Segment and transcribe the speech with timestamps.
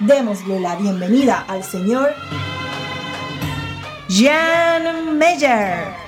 [0.00, 2.14] démosle la bienvenida al señor
[4.08, 6.04] Jan Meyer.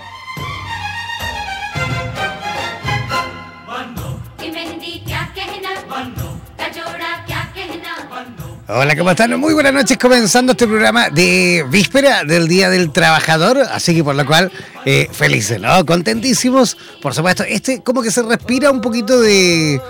[8.68, 9.38] Hola, ¿cómo están?
[9.38, 14.16] Muy buenas noches, comenzando este programa de víspera del Día del Trabajador, así que por
[14.16, 14.50] lo cual,
[14.84, 15.86] eh, felices, ¿no?
[15.86, 17.44] Contentísimos, por supuesto.
[17.44, 19.80] Este como que se respira un poquito de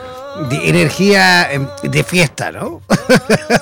[0.51, 2.83] de energía em, de fiesta, ¿no?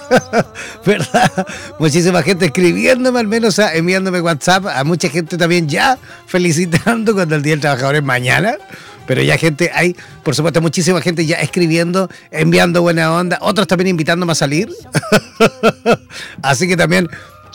[0.85, 1.47] ¿Verdad?
[1.79, 7.43] Muchísima gente escribiéndome, al menos enviándome WhatsApp, a mucha gente también ya felicitando cuando el
[7.43, 8.57] Día del Trabajador es mañana.
[9.07, 13.89] Pero ya gente, hay, por supuesto, muchísima gente ya escribiendo, enviando buena onda, otros también
[13.89, 14.71] invitándome a salir.
[16.43, 17.09] Así que también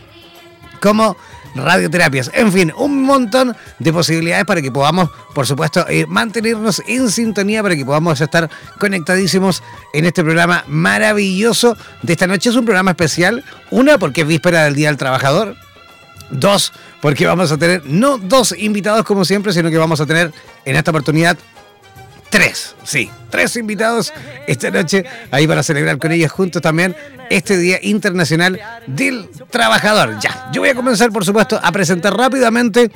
[0.82, 1.16] como
[1.56, 2.32] radioterapias.
[2.34, 7.76] En fin, un montón de posibilidades para que podamos, por supuesto, mantenernos en sintonía, para
[7.76, 8.50] que podamos estar
[8.80, 9.64] conectadísimos
[9.94, 12.50] en este programa maravilloso de esta noche.
[12.50, 15.56] Es un programa especial, una porque es víspera del Día del Trabajador,
[16.30, 20.34] dos porque vamos a tener no dos invitados como siempre, sino que vamos a tener
[20.66, 21.38] en esta oportunidad
[22.30, 24.14] tres, sí, tres invitados
[24.48, 26.96] esta noche ahí para celebrar con ellos juntos también
[27.30, 30.20] este Día Internacional del Trabajador.
[30.20, 32.92] Ya, yo voy a comenzar por supuesto a presentar rápidamente.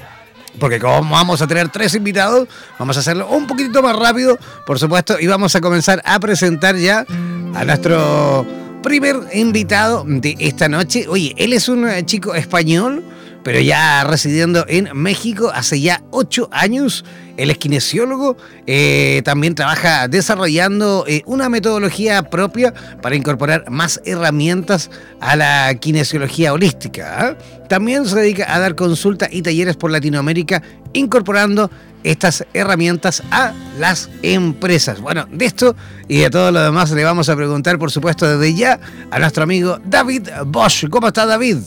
[0.59, 2.47] Porque como vamos a tener tres invitados,
[2.77, 4.37] vamos a hacerlo un poquitito más rápido,
[4.67, 7.07] por supuesto, y vamos a comenzar a presentar ya
[7.55, 8.45] a nuestro
[8.83, 11.07] primer invitado de esta noche.
[11.07, 13.03] Oye, él es un chico español,
[13.43, 17.05] pero ya residiendo en México hace ya ocho años.
[17.35, 18.37] Él es kinesiólogo,
[18.67, 26.53] eh, también trabaja desarrollando eh, una metodología propia para incorporar más herramientas a la kinesiología
[26.53, 27.17] holística.
[27.19, 27.37] ¿ah?
[27.67, 30.61] También se dedica a dar consultas y talleres por Latinoamérica,
[30.93, 31.71] incorporando
[32.03, 35.01] estas herramientas a las empresas.
[35.01, 35.75] Bueno, de esto
[36.07, 38.79] y de todo lo demás le vamos a preguntar, por supuesto, desde ya
[39.09, 40.87] a nuestro amigo David Bosch.
[40.89, 41.57] ¿Cómo está David?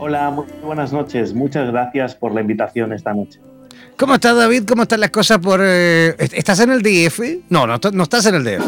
[0.00, 1.34] Hola, muy buenas noches.
[1.34, 3.40] Muchas gracias por la invitación esta noche.
[3.96, 4.62] ¿Cómo estás, David?
[4.66, 5.60] ¿Cómo están las cosas por...
[5.62, 7.20] Eh, ¿Estás en el DF?
[7.50, 8.64] No, no, no estás en el DF.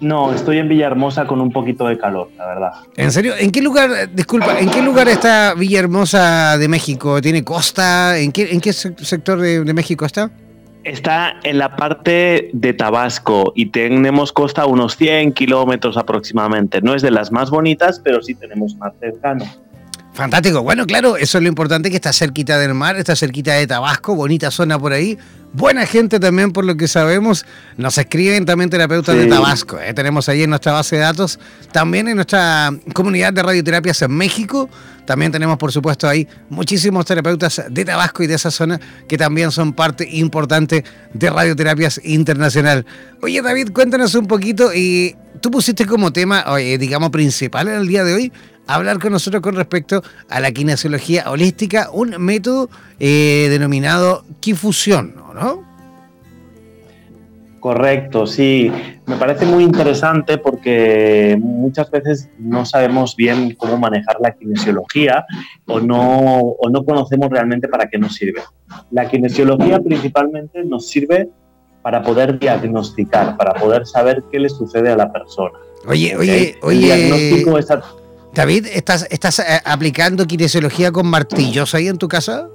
[0.00, 2.70] No, estoy en Villahermosa con un poquito de calor, la verdad.
[2.96, 3.32] ¿En serio?
[3.38, 7.22] ¿En qué lugar, disculpa, en qué lugar está Villahermosa de México?
[7.22, 8.18] ¿Tiene costa?
[8.18, 10.30] ¿En qué, en qué sector de, México está?
[10.86, 16.80] Está en la parte de Tabasco y tenemos costa unos 100 kilómetros aproximadamente.
[16.80, 19.44] No es de las más bonitas, pero sí tenemos más cercano.
[20.16, 20.62] Fantástico.
[20.62, 24.14] Bueno, claro, eso es lo importante, que está cerquita del mar, está cerquita de Tabasco,
[24.14, 25.18] bonita zona por ahí.
[25.52, 27.44] Buena gente también, por lo que sabemos.
[27.76, 29.78] Nos escriben también terapeutas de Tabasco.
[29.78, 29.92] ¿eh?
[29.92, 31.38] Tenemos ahí en nuestra base de datos,
[31.70, 34.70] también en nuestra comunidad de radioterapias en México.
[35.04, 39.52] También tenemos, por supuesto, ahí muchísimos terapeutas de Tabasco y de esa zona que también
[39.52, 40.82] son parte importante
[41.12, 42.86] de Radioterapias Internacional.
[43.20, 44.74] Oye, David, cuéntanos un poquito.
[44.74, 48.32] Y tú pusiste como tema, digamos, principal en el día de hoy
[48.66, 52.68] hablar con nosotros con respecto a la kinesiología holística, un método
[52.98, 55.64] eh, denominado Kifusión, ¿no?
[57.60, 58.70] Correcto, sí.
[59.06, 65.24] Me parece muy interesante porque muchas veces no sabemos bien cómo manejar la kinesiología
[65.66, 68.42] o no, o no conocemos realmente para qué nos sirve.
[68.92, 71.28] La kinesiología principalmente nos sirve
[71.82, 75.58] para poder diagnosticar, para poder saber qué le sucede a la persona.
[75.88, 76.78] Oye, oye, oye.
[76.78, 77.68] diagnóstico es
[78.36, 82.50] David, ¿estás, estás eh, aplicando kinesiología con martillos ahí en tu casa?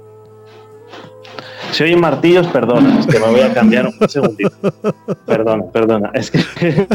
[1.72, 4.52] Si oyen martillos, perdona, es que me voy a cambiar un segundito.
[5.26, 6.10] Perdona, perdona.
[6.14, 6.38] Es que.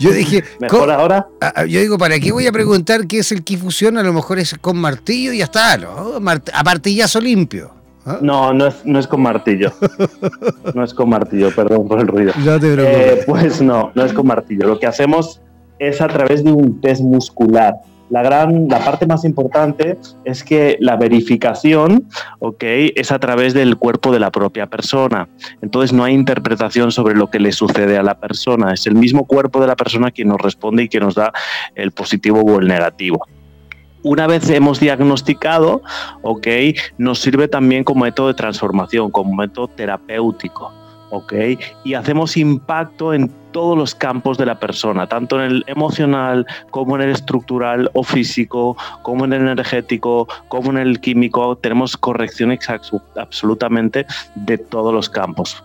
[0.00, 0.42] yo dije.
[0.58, 1.28] ¿Mejor ahora?
[1.40, 3.96] Ah, ah, yo digo, ¿para qué voy a preguntar qué es el Kifusión?
[3.96, 6.16] A lo mejor es con martillo y ya está, ¿no?
[6.16, 7.70] A martillazo limpio.
[8.06, 8.18] ¿ah?
[8.22, 9.72] No, no es, no es con martillo.
[10.74, 12.32] No es con martillo, perdón por el ruido.
[12.44, 14.66] Ya te eh, Pues no, no es con martillo.
[14.66, 15.40] Lo que hacemos
[15.78, 17.76] es a través de un test muscular.
[18.08, 22.06] La, gran, la parte más importante es que la verificación
[22.38, 25.28] okay, es a través del cuerpo de la propia persona.
[25.60, 28.72] Entonces no hay interpretación sobre lo que le sucede a la persona.
[28.72, 31.32] Es el mismo cuerpo de la persona quien nos responde y quien nos da
[31.74, 33.26] el positivo o el negativo
[34.06, 35.82] una vez hemos diagnosticado,
[36.22, 36.46] ok,
[36.96, 40.72] nos sirve también como método de transformación, como método terapéutico.
[41.10, 41.32] ¿Ok?
[41.84, 46.96] Y hacemos impacto en todos los campos de la persona, tanto en el emocional como
[46.96, 51.56] en el estructural o físico, como en el energético, como en el químico.
[51.56, 52.60] Tenemos correcciones
[53.16, 55.62] absolutamente de todos los campos.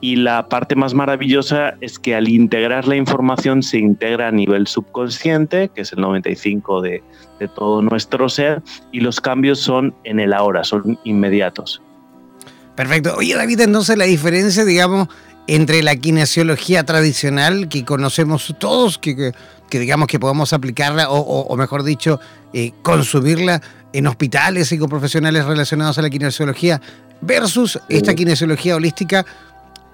[0.00, 4.66] Y la parte más maravillosa es que al integrar la información se integra a nivel
[4.66, 7.04] subconsciente, que es el 95 de,
[7.38, 11.80] de todo nuestro ser, y los cambios son en el ahora, son inmediatos.
[12.74, 13.14] Perfecto.
[13.16, 15.08] Oye, David, entonces la diferencia, digamos,
[15.46, 19.32] entre la kinesiología tradicional que conocemos todos, que,
[19.70, 22.20] digamos que podemos aplicarla o, mejor dicho,
[22.52, 23.60] eh, consumirla
[23.92, 26.80] en hospitales y con profesionales relacionados a la kinesiología,
[27.20, 29.26] versus esta kinesiología holística,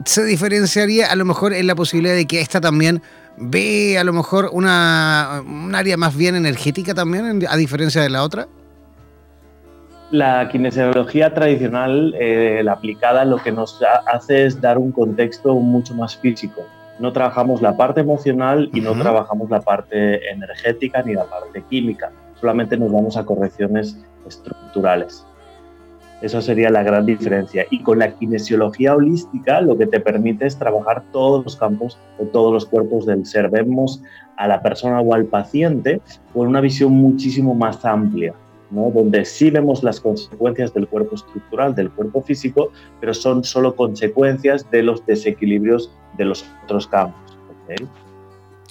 [0.05, 3.03] se diferenciaría a lo mejor en la posibilidad de que esta también
[3.37, 8.23] ve a lo mejor una, un área más bien energética también, a diferencia de la
[8.23, 8.49] otra.
[10.11, 15.95] La kinesiología tradicional, eh, la aplicada, lo que nos hace es dar un contexto mucho
[15.95, 16.63] más físico.
[16.99, 22.11] No trabajamos la parte emocional y no trabajamos la parte energética ni la parte química.
[22.41, 25.27] Solamente nos vamos a correcciones estructurales.
[26.23, 27.67] Esa sería la gran diferencia.
[27.71, 32.25] Y con la kinesiología holística lo que te permite es trabajar todos los campos o
[32.25, 33.51] todos los cuerpos del ser.
[33.51, 34.03] Vemos
[34.39, 36.01] a la persona o al paciente
[36.33, 38.33] con una visión muchísimo más amplia
[38.71, 42.71] donde sí vemos las consecuencias del cuerpo estructural, del cuerpo físico,
[43.01, 47.39] pero son solo consecuencias de los desequilibrios de los otros campos.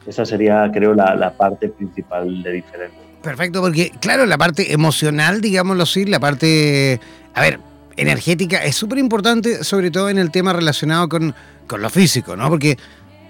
[0.05, 2.99] Esa sería, creo, la, parte principal de diferencia.
[3.21, 6.99] Perfecto, porque claro, la parte emocional, digámoslo así, la parte,
[7.33, 7.59] a ver,
[7.97, 11.35] energética es súper importante, sobre todo en el tema relacionado con,
[11.65, 12.47] con lo físico, ¿no?
[12.47, 12.77] Porque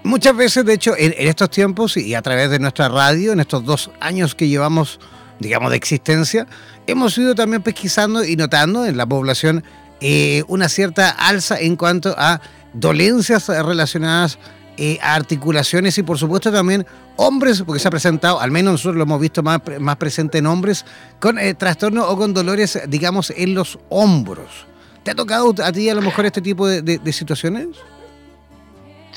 [0.03, 3.63] muchas veces, de hecho, en, estos tiempos y a través de nuestra radio, en estos
[3.65, 4.99] dos años que llevamos
[5.39, 6.47] digamos, de existencia,
[6.87, 9.63] hemos ido también pesquisando y notando en la población
[10.01, 12.41] eh, una cierta alza en cuanto a
[12.73, 14.37] dolencias relacionadas
[14.77, 19.03] eh, articulaciones y por supuesto también hombres, porque se ha presentado, al menos nosotros lo
[19.03, 20.85] hemos visto más, más presente en hombres,
[21.19, 24.67] con eh, trastornos o con dolores, digamos, en los hombros.
[25.01, 27.67] ¿Te ha tocado a ti a lo mejor este tipo de situaciones?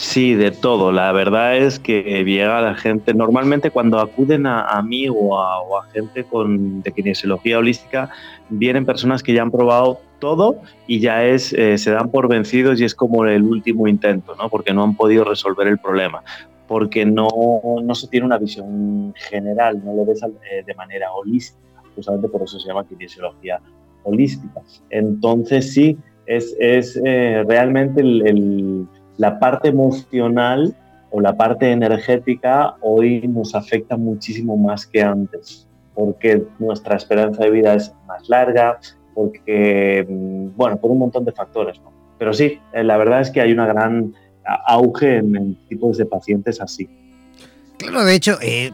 [0.00, 0.92] Sí, de todo.
[0.92, 6.25] La verdad es que llega la gente, normalmente cuando acuden a, mí o a, gente
[6.25, 8.09] con, de kinesiología holística,
[8.49, 12.80] vienen personas que ya han probado todo y ya es, eh, se dan por vencidos
[12.80, 14.49] y es como el último intento, ¿no?
[14.49, 16.23] porque no han podido resolver el problema,
[16.66, 17.28] porque no,
[17.83, 22.42] no se tiene una visión general, no lo ves eh, de manera holística, justamente por
[22.42, 23.61] eso se llama kinesiología
[24.04, 24.62] holística.
[24.88, 28.88] Entonces sí, es, es eh, realmente el
[29.21, 30.75] la parte emocional
[31.11, 37.50] o la parte energética hoy nos afecta muchísimo más que antes, porque nuestra esperanza de
[37.50, 38.79] vida es más larga,
[39.15, 41.79] porque, mm, bueno, por un montón de factores.
[42.19, 44.15] Pero sí, eh, la verdad es que hay una gran
[44.67, 46.89] auge en, tipos de pacientes así.
[47.77, 48.73] Claro, de hecho, eh,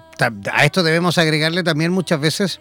[0.53, 2.61] a esto debemos agregarle también muchas veces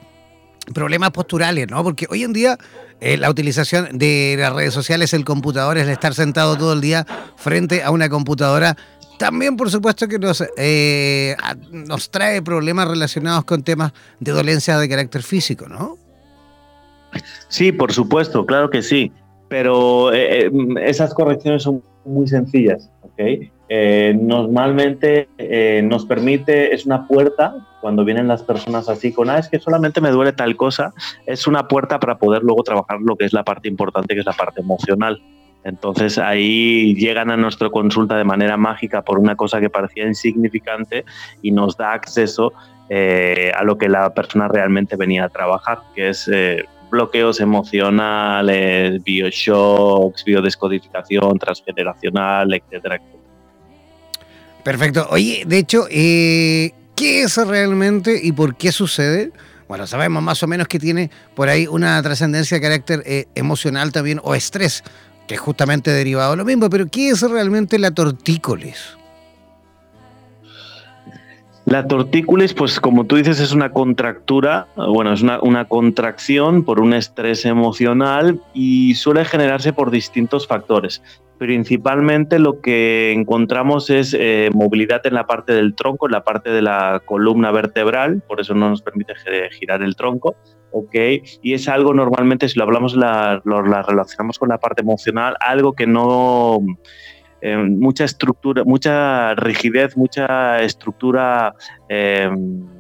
[0.74, 1.84] problemas posturales, ¿no?
[1.84, 2.58] Porque hoy en día
[3.02, 6.82] eh, la utilización de las redes sociales, el computador, es el estar sentado todo el
[6.82, 8.76] día frente a una computadora,
[9.20, 11.36] también por supuesto que nos, eh,
[11.72, 15.98] nos trae problemas relacionados con temas de dolencia de carácter físico, ¿no?
[17.48, 19.12] Sí, por supuesto, claro que sí,
[19.50, 20.52] pero eh,
[20.84, 23.50] esas correcciones son muy sencillas, ¿ok?
[24.16, 25.28] normalmente
[25.84, 27.56] nos permite, es una puerta
[27.86, 30.92] cuando vienen las personas así con, ah, es que solamente me duele tal cosa,
[31.28, 34.26] es una puerta para poder luego trabajar lo que es la parte importante, que es
[34.26, 35.22] la parte emocional.
[35.64, 41.06] Entonces ahí llegan a nuestra consulta de manera mágica por una cosa que parecía insignificante
[41.44, 42.54] y nos da acceso
[42.90, 49.04] eh, a lo que la persona realmente venía a trabajar, que es eh, bloqueos emocionales,
[49.04, 53.00] bioshocks, biodescodificación transgeneracional, etcétera.
[54.64, 55.06] Perfecto.
[55.12, 59.32] Oye, de hecho, eh, ¿Qué es realmente y por qué sucede?
[59.68, 63.92] Bueno, sabemos más o menos que tiene por ahí una trascendencia de carácter eh, emocional
[63.92, 64.84] también o estrés,
[65.28, 68.98] que es justamente derivado de lo mismo, pero ¿qué es realmente la tortícolis?
[71.66, 76.80] La tortícolis, pues como tú dices, es una contractura, bueno, es una, una, contracción por
[76.80, 81.02] un estrés emocional y suele generarse por distintos factores
[81.38, 86.50] principalmente lo que encontramos es eh, movilidad en la parte del tronco, en la parte
[86.50, 89.14] de la columna vertebral, por eso no nos permite
[89.52, 90.36] girar el tronco,
[90.72, 90.96] ¿ok?
[91.42, 95.74] Y es algo normalmente, si lo hablamos, la, lo relacionamos con la parte emocional, algo
[95.74, 96.60] que no
[97.48, 101.54] eh, mucha estructura, mucha rigidez, mucha estructura
[101.90, 102.28] eh,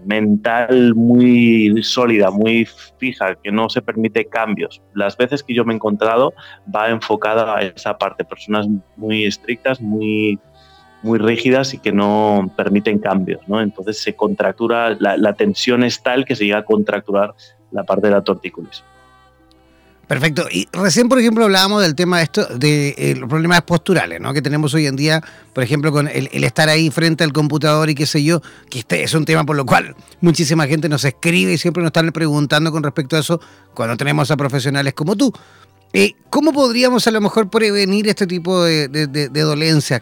[0.05, 2.67] mental muy sólida, muy
[2.97, 4.81] fija, que no se permite cambios.
[4.95, 6.33] Las veces que yo me he encontrado
[6.75, 10.39] va enfocada a esa parte, personas muy estrictas, muy
[11.03, 13.61] muy rígidas y que no permiten cambios, ¿no?
[13.61, 17.35] Entonces se contractura, la, la tensión es tal que se llega a contracturar
[17.69, 18.83] la parte de la tortícolis.
[20.07, 20.47] Perfecto.
[20.51, 24.33] Y recién, por ejemplo, hablábamos del tema de esto, de eh, los problemas posturales, ¿no?
[24.33, 27.95] Que tenemos hoy en día, por ejemplo, con el, estar ahí frente al computador y
[27.95, 31.53] qué sé yo, que este es un tema por lo cual muchísima gente nos escribe
[31.53, 33.41] y siempre nos están preguntando con respecto a eso
[33.73, 35.33] cuando tenemos a profesionales como tú.
[35.91, 38.87] Eh, ¿Cómo podríamos a lo mejor prevenir este tipo de,
[39.33, 40.01] dolencias?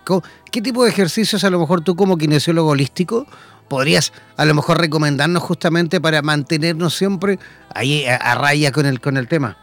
[0.51, 3.25] ¿Qué tipo de ejercicios a lo mejor tú como kinesiólogo holístico
[3.69, 7.39] podrías a lo mejor recomendarnos justamente para mantenernos siempre
[7.73, 9.62] ahí a, a raya con el, con el tema?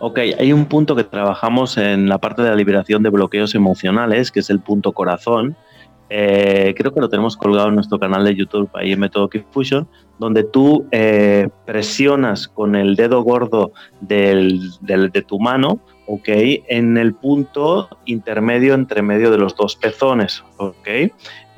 [0.00, 4.30] Ok, hay un punto que trabajamos en la parte de la liberación de bloqueos emocionales,
[4.30, 5.56] que es el punto corazón.
[6.08, 9.88] Eh, creo que lo tenemos colgado en nuestro canal de YouTube, ahí en Método Fusion,
[10.18, 16.28] donde tú eh, presionas con el dedo gordo de tu mano, ok,
[16.68, 20.88] en el punto intermedio entre medio de los dos pezones, ok.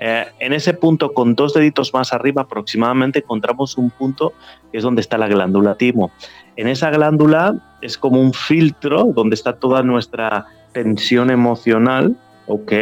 [0.02, 4.32] Eh, en ese punto, con dos deditos más arriba aproximadamente, encontramos un punto
[4.72, 6.10] que es donde está la glándula timo.
[6.56, 12.16] En esa glándula es como un filtro donde está toda nuestra tensión emocional,
[12.46, 12.72] ¿ok?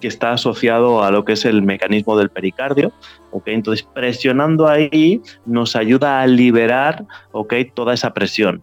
[0.00, 2.92] Que está asociado a lo que es el mecanismo del pericardio,
[3.30, 3.48] ¿ok?
[3.48, 7.54] Entonces, presionando ahí nos ayuda a liberar, ¿ok?
[7.72, 8.62] Toda esa presión.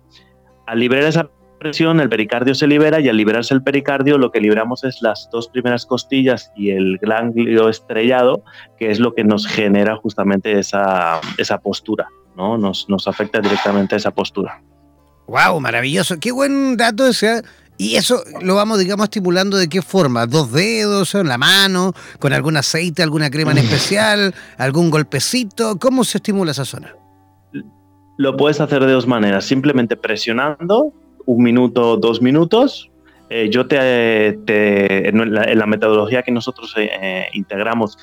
[0.68, 1.30] Al liberar esa
[1.64, 5.30] presión, el pericardio se libera y al liberarse el pericardio, lo que liberamos es las
[5.32, 8.44] dos primeras costillas y el ganglio estrellado,
[8.78, 12.58] que es lo que nos genera justamente esa, esa postura, ¿no?
[12.58, 14.62] Nos, nos afecta directamente esa postura.
[15.28, 15.60] ¡Wow!
[15.60, 16.20] Maravilloso.
[16.20, 17.42] Qué buen dato ese.
[17.78, 20.28] Y eso lo vamos, digamos, estimulando de qué forma?
[20.28, 21.94] ¿Dos dedos en la mano?
[22.20, 24.36] ¿Con algún aceite, alguna crema en especial?
[24.58, 25.80] ¿Algún golpecito?
[25.80, 26.96] ¿Cómo se estimula esa zona?
[28.18, 29.46] Lo puedes hacer de dos maneras.
[29.46, 30.94] Simplemente presionando
[31.26, 32.90] un minuto, dos minutos,
[33.30, 34.28] eh, yo te,
[35.08, 37.98] en, la, metodología que nosotros eh, integramos,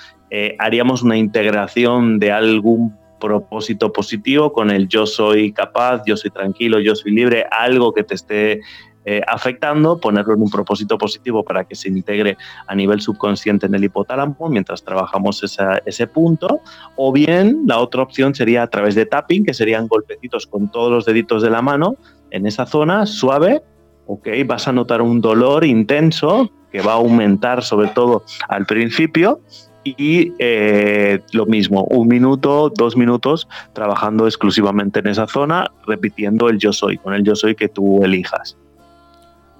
[0.59, 6.81] haríamos una integración de algún propósito positivo con el yo soy capaz, yo soy tranquilo,
[6.81, 8.61] yo soy libre, algo que te esté
[9.07, 12.37] eh, afectando, ponerlo en un propósito positivo para que se integre
[12.67, 15.43] a nivel subconsciente en el hipotálamo mientras trabajamos
[15.87, 16.61] ese punto.
[16.97, 20.91] O bien la otra opción sería a través de tapping, que serían golpecitos con todos
[20.91, 21.97] los deditos de la mano
[22.31, 23.63] en esa zona suave.
[24.07, 29.41] Ok, vas a notar un dolor intenso que va a aumentar sobre todo al principio
[29.85, 36.59] y eh, lo mismo, un minuto, dos minutos trabajando exclusivamente en esa zona, repitiendo el
[36.59, 38.57] yo soy, con el yo soy que tú elijas.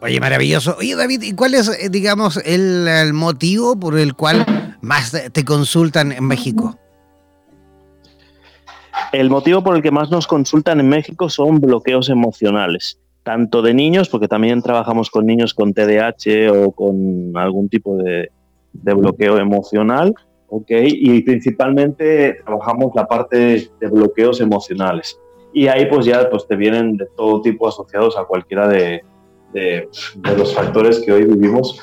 [0.03, 0.77] Oye, maravilloso.
[0.79, 4.47] Oye, David, ¿y cuál es, eh, digamos, el, motivo por el cual
[4.81, 6.79] más te consultan en México?
[9.13, 13.75] El motivo por el que más nos consultan en México son bloqueos emocionales, tanto de
[13.75, 18.31] niños, porque también trabajamos con niños con TDAH o con algún tipo de,
[18.73, 20.15] bloqueo emocional,
[20.49, 20.71] ¿ok?
[20.85, 25.19] Y principalmente trabajamos la parte de bloqueos emocionales.
[25.53, 29.03] Y ahí pues ya pues te vienen de todo tipo asociados a cualquiera de,
[30.37, 31.77] los factores que hoy vivimos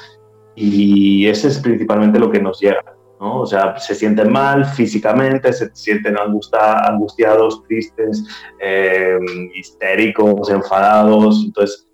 [0.55, 2.96] y ese es principalmente lo que nos llega.
[3.19, 3.41] ¿No?
[3.41, 8.23] O sea, se sienten mal físicamente, se sienten angustiados, tristes,
[8.61, 9.17] eh,
[9.55, 11.43] histéricos, enfadados.
[11.45, 11.87] Entonces,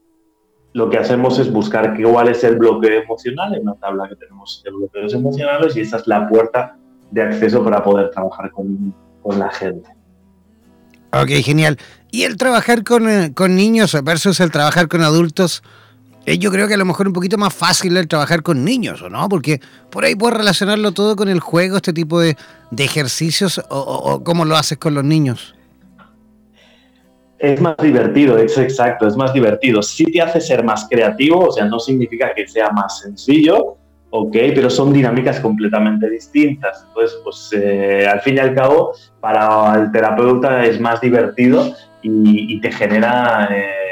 [0.73, 4.61] lo que hacemos es buscar cuál es el bloqueo emocional, en una tabla que tenemos
[4.63, 6.77] de bloqueos emocionales, y esa es la puerta
[7.11, 9.89] de acceso para poder trabajar con, con la gente.
[11.11, 11.77] Ok, genial.
[12.11, 15.61] Y el trabajar con, eh, con niños versus el trabajar con adultos,
[16.25, 19.01] eh, yo creo que a lo mejor un poquito más fácil el trabajar con niños,
[19.01, 19.27] ¿o no?
[19.27, 22.37] Porque por ahí puedes relacionarlo todo con el juego, este tipo de,
[22.71, 25.55] de ejercicios, o, cómo lo haces con los niños.
[27.39, 29.81] Es más divertido, es exacto, es más divertido.
[29.81, 33.75] Sí te hace ser más creativo, o sea, no significa que sea más sencillo,
[34.11, 36.85] ok, pero son dinámicas completamente distintas.
[36.87, 42.61] Entonces, pues eh, al fin y al cabo, para el terapeuta es más divertido y,
[42.61, 43.82] te genera eh,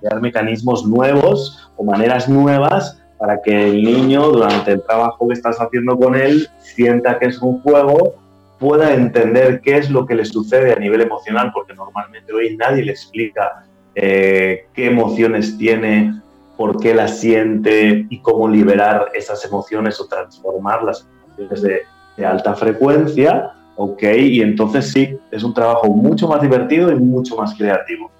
[0.00, 5.60] crear mecanismos nuevos o maneras nuevas para que el niño, durante el trabajo que estás
[5.60, 8.14] haciendo con él, sienta que es un juego,
[8.58, 12.84] pueda entender qué es lo que le sucede a nivel emocional, porque normalmente hoy nadie
[12.84, 13.64] le explica
[13.94, 16.14] eh, qué emociones tiene
[16.56, 21.06] por qué las siente y cómo liberar esas emociones o transformar las
[21.36, 24.02] emociones de, alta frecuencia, ¿ok?
[24.18, 28.10] Y entonces sí, es un trabajo mucho más divertido y mucho más creativo.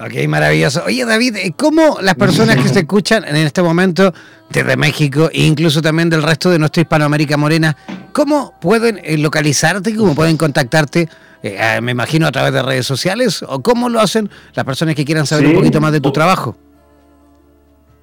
[0.00, 0.82] Ok, maravilloso.
[0.86, 4.14] Oye, David, eh, ¿cómo las personas que se escuchan en este momento
[4.48, 7.76] desde México e incluso también del resto de nuestra Hispanoamérica Morena,
[8.12, 11.06] cómo pueden eh, localizarte, cómo pueden contactarte?
[11.42, 15.04] Eh, me imagino a través de redes sociales, o cómo lo hacen las personas que
[15.04, 16.56] quieran saber un poquito más de tu trabajo.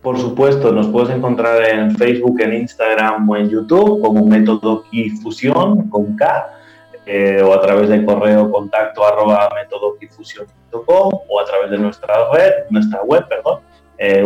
[0.03, 5.89] Por supuesto, nos puedes encontrar en Facebook, en Instagram o en YouTube como Método Kifusión
[5.89, 6.45] con K
[7.07, 12.53] eh, o a través del correo contacto arroba metodokifusión.com o a través de nuestra web,
[12.69, 13.61] nuestra web, perdón,
[13.97, 14.23] eh,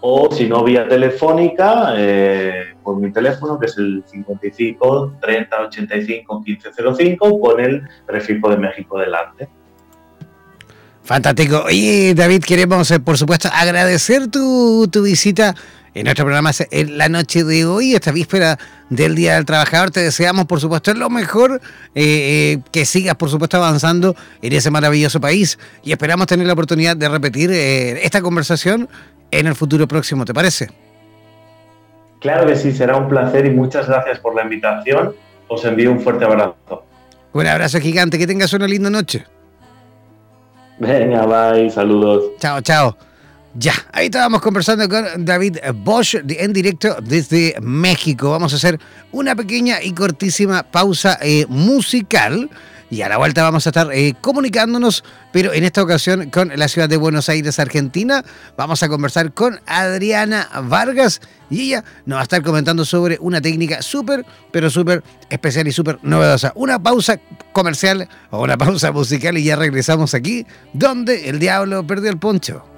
[0.00, 6.42] o si no vía telefónica eh, por mi teléfono que es el 55 30 85
[6.44, 9.48] 15 05 con el prefijo de México delante.
[11.02, 11.64] Fantástico.
[11.70, 15.54] Y David, queremos, eh, por supuesto, agradecer tu, visita
[15.98, 18.56] en nuestro programa en la noche de hoy, esta víspera
[18.88, 19.90] del Día del Trabajador.
[19.90, 21.60] Te deseamos, por supuesto, lo mejor,
[21.94, 22.02] eh,
[22.54, 25.58] eh, que sigas, por supuesto, avanzando en ese maravilloso país.
[25.82, 28.88] Y esperamos tener la oportunidad de repetir esta conversación
[29.32, 30.68] en el futuro próximo, ¿te parece?
[32.20, 35.14] Claro que sí, será un placer y muchas gracias por la invitación.
[35.48, 36.84] Os envío un fuerte abrazo.
[37.32, 39.24] Un abrazo gigante, que tengas una linda noche.
[40.78, 42.36] Venga, bye, saludos.
[42.38, 43.07] Chao, chao.
[43.54, 48.30] Ya, ahí estábamos conversando con David Bosch en directo desde México.
[48.30, 48.78] Vamos a hacer
[49.10, 52.50] una pequeña y cortísima pausa eh, musical
[52.90, 56.68] y a la vuelta vamos a estar eh, comunicándonos, pero en esta ocasión con la
[56.68, 58.24] ciudad de Buenos Aires, Argentina.
[58.56, 63.40] Vamos a conversar con Adriana Vargas y ella nos va a estar comentando sobre una
[63.40, 66.52] técnica súper, pero súper especial y súper novedosa.
[66.54, 67.20] Una pausa
[67.52, 72.77] comercial o una pausa musical y ya regresamos aquí, donde el diablo perdió el poncho.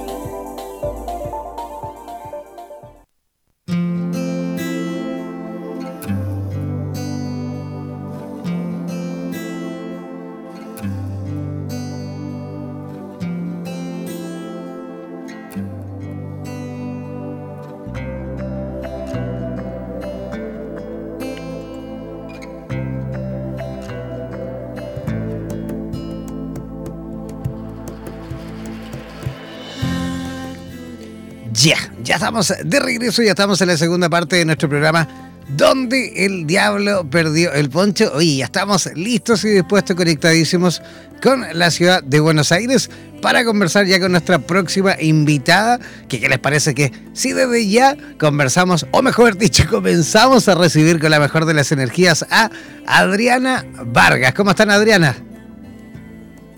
[32.11, 35.07] Ya, estamos de regreso, ya estamos en la segunda parte de nuestro programa
[35.47, 38.11] donde el diablo perdió el poncho.
[38.13, 40.81] Oye, ya estamos listos y dispuestos, conectadísimos
[41.23, 42.89] con la ciudad de Buenos Aires
[43.21, 45.79] para conversar ya con nuestra próxima invitada.
[46.09, 50.99] Que, ¿Qué les parece que si desde ya conversamos, o mejor dicho, comenzamos a recibir
[50.99, 52.51] con la mejor de las energías a
[52.87, 54.33] Adriana Vargas?
[54.33, 55.15] ¿Cómo están, Adriana?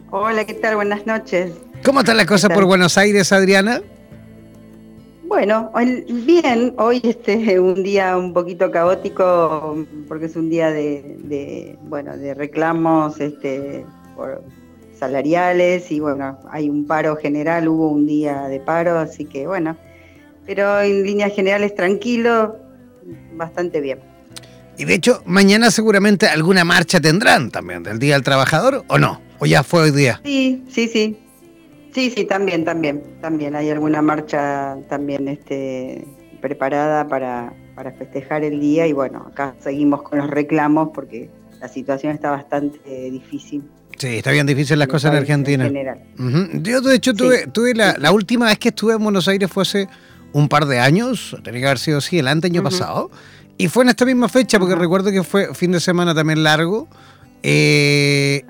[0.10, 0.78] Hola, ¿qué tal?
[0.78, 1.52] Buenas noches.
[1.86, 3.82] ¿Cómo están las cosas por Buenos Aires, Adriana?
[5.34, 5.72] Bueno,
[6.28, 12.36] bien, hoy este un día un poquito caótico porque es un día de, bueno de
[12.36, 13.84] reclamos este
[14.16, 14.44] por
[14.96, 19.76] salariales y bueno hay un paro general, hubo un día de paro, así que bueno,
[20.46, 22.56] pero en líneas generales tranquilo,
[23.34, 24.02] bastante bien.
[24.78, 29.20] Y de hecho mañana seguramente alguna marcha tendrán también del Día del Trabajador o no,
[29.40, 30.22] o ya fue hoy día.
[30.24, 31.23] Sí, sí, sí,
[31.94, 33.56] Sí, sí, también, también, también.
[33.56, 36.06] Hay alguna marcha también este,
[36.42, 41.30] preparada para, para festejar el día y bueno, acá seguimos con los reclamos porque
[41.62, 43.64] la situación está bastante difícil.
[43.98, 45.72] Sí, está bien difícil las cosas en Argentina.
[46.62, 49.62] Yo de hecho tuve, tuve la, la, última vez que estuve en Buenos Aires fue
[49.62, 49.88] hace
[50.34, 53.12] un par de años, tenía que haber sido así, el año pasado,
[53.58, 56.88] y fue en esta misma fecha porque recuerdo que fue fin de semana también largo.
[57.46, 58.44] Eh,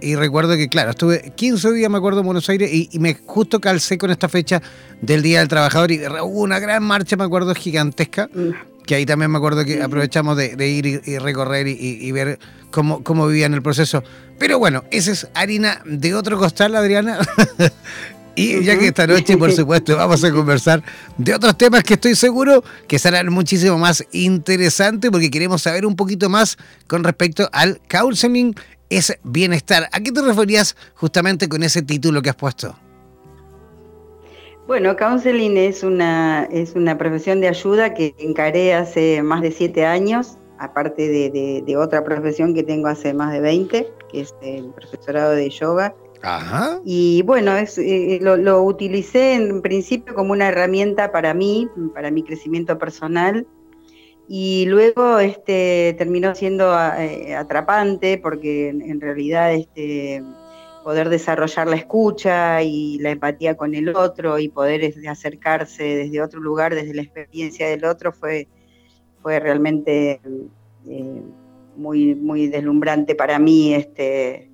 [0.00, 3.60] y, recuerdo que, claro, estuve 15 días, me acuerdo, en Buenos Aires y, me justo
[3.60, 4.62] calcé con esta fecha
[5.02, 8.84] del Día del Trabajador y hubo una gran marcha, me acuerdo, gigantesca, mm.
[8.86, 12.38] que ahí también me acuerdo que aprovechamos de, ir y, recorrer y, ver
[12.70, 14.02] cómo, cómo vivían el proceso.
[14.38, 17.18] Pero bueno, esa es harina de otro costal, Adriana.
[18.34, 20.82] Y ya que esta noche, por supuesto, vamos a conversar
[21.18, 25.96] de otros temas que estoy seguro que serán muchísimo más interesantes porque queremos saber un
[25.96, 28.54] poquito más con respecto al counseling
[28.88, 29.88] es bienestar.
[29.92, 32.76] ¿A qué te referías justamente con ese título que has puesto?
[34.66, 39.84] Bueno, counseling es una, es una profesión de ayuda que encaré hace más de siete
[39.84, 44.70] años, aparte de, de otra profesión que tengo hace más de 20, que es el
[44.70, 45.94] profesorado de yoga
[46.84, 52.22] y bueno, es, eh, lo, utilicé en principio como una herramienta para mí, para mi
[52.22, 53.46] crecimiento personal,
[54.28, 60.22] y luego este, terminó siendo eh, atrapante porque en, realidad este,
[60.84, 66.22] poder desarrollar la escucha y la empatía con el otro y poder este, acercarse desde
[66.22, 68.46] otro lugar, desde la experiencia del otro, fue,
[69.22, 70.20] fue realmente
[70.88, 71.22] eh,
[71.76, 73.74] muy, muy deslumbrante para mí.
[73.74, 74.49] Este,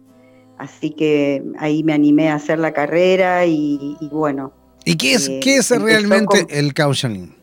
[0.58, 4.52] Así que ahí me animé a hacer la carrera y, bueno.
[4.84, 7.34] ¿Y qué es, eh, qué es realmente el counseling?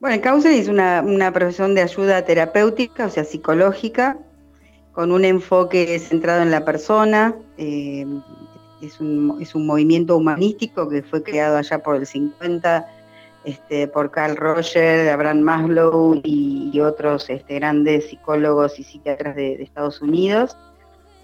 [0.00, 4.18] Bueno, el counseling es una, profesión de ayuda terapéutica, o sea, psicológica,
[4.92, 7.34] con un enfoque centrado en la persona.
[7.58, 8.06] Eh,
[8.82, 12.86] es, un, es, un, movimiento humanístico que fue creado allá por el 50
[13.44, 20.02] este, por Carl Roger, Abraham Maslow y, otros este, grandes psicólogos y psiquiatras de Estados
[20.02, 20.56] Unidos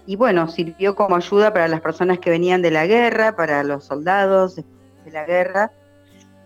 [0.05, 3.85] y bueno, sirvió como ayuda para las personas que venían de la guerra, para los
[3.85, 5.71] soldados de la guerra,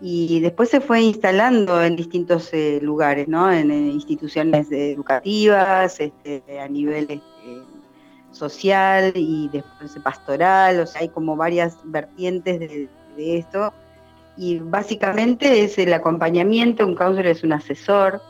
[0.00, 3.50] y después se fue instalando en distintos eh, lugares, ¿no?
[3.52, 7.22] En, instituciones educativas, este, a nivel este,
[8.30, 13.72] social y después pastoral, o sea, hay como varias vertientes de, esto.
[14.36, 18.22] Y básicamente es el acompañamiento, un counselor es un asesor,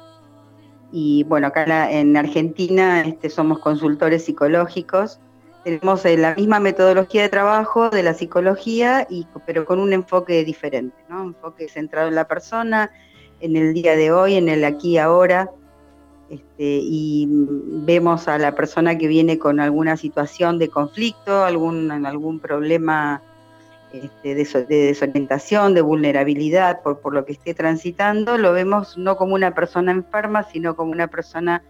[0.91, 5.21] y bueno, acá en Argentina este, somos consultores psicológicos.
[5.65, 9.07] Tenemos eh, la misma metodología de trabajo de la psicología,
[9.47, 11.23] pero con un enfoque diferente, ¿no?
[11.23, 12.91] Un enfoque centrado en la persona,
[13.41, 15.51] en el día de hoy, en el aquí y ahora.
[16.31, 22.39] Este, y vemos a la persona que viene con alguna situación de conflicto, algún, algún
[22.39, 23.23] problema
[23.93, 29.35] este, de, desorientación, de vulnerabilidad por, por lo que esté transitando, lo vemos no como
[29.35, 31.63] una persona enferma, sino como una persona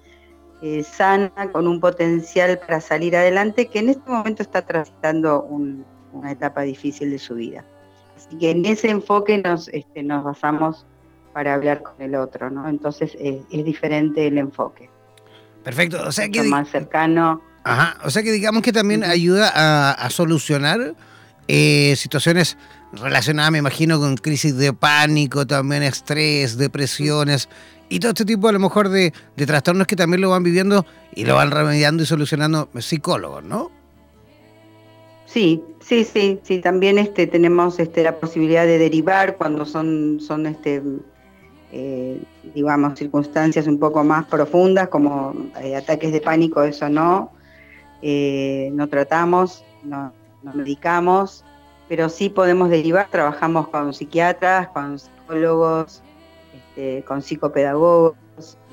[0.61, 6.33] eh, sana, con un potencial para salir adelante, que en este momento está transitando una
[6.33, 7.65] etapa difícil de su vida.
[8.17, 10.85] Así que en ese enfoque nos, este, nos basamos
[11.33, 12.69] para hablar con el otro, ¿no?
[12.69, 14.91] Entonces eh, es diferente el enfoque.
[15.63, 16.43] Perfecto, o sea que...
[16.43, 17.41] Más cercano.
[17.63, 19.53] Ajá, o sea que digamos que también ayuda
[19.93, 20.95] a, solucionar
[21.49, 22.57] eh, situaciones
[22.93, 27.49] relacionadas, me imagino, con crisis de pánico, también estrés, depresiones
[27.89, 30.85] y todo este tipo a lo mejor de, trastornos que también lo van viviendo
[31.15, 33.71] y lo van remediando y solucionando psicólogos, ¿no?
[35.27, 36.61] Sí, sí, sí, sí.
[36.61, 40.83] También este, tenemos este, la posibilidad de derivar cuando son, son este,
[41.73, 42.23] eh,
[42.55, 47.33] digamos, circunstancias un poco más profundas, como eh, ataques de pánico, eso no.
[48.01, 51.45] Eh, no tratamos, no, no medicamos,
[51.89, 53.09] pero sí podemos derivar.
[53.11, 56.03] Trabajamos con psiquiatras, con psicólogos,
[56.55, 58.17] este, con psicopedagogos.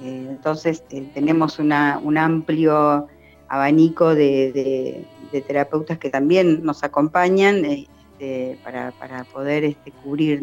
[0.02, 3.08] Eh, entonces eh, tenemos un amplio
[3.48, 5.06] abanico de,
[5.48, 8.94] terapeutas que también nos acompañan este, para,
[9.34, 10.42] poder este, cubrir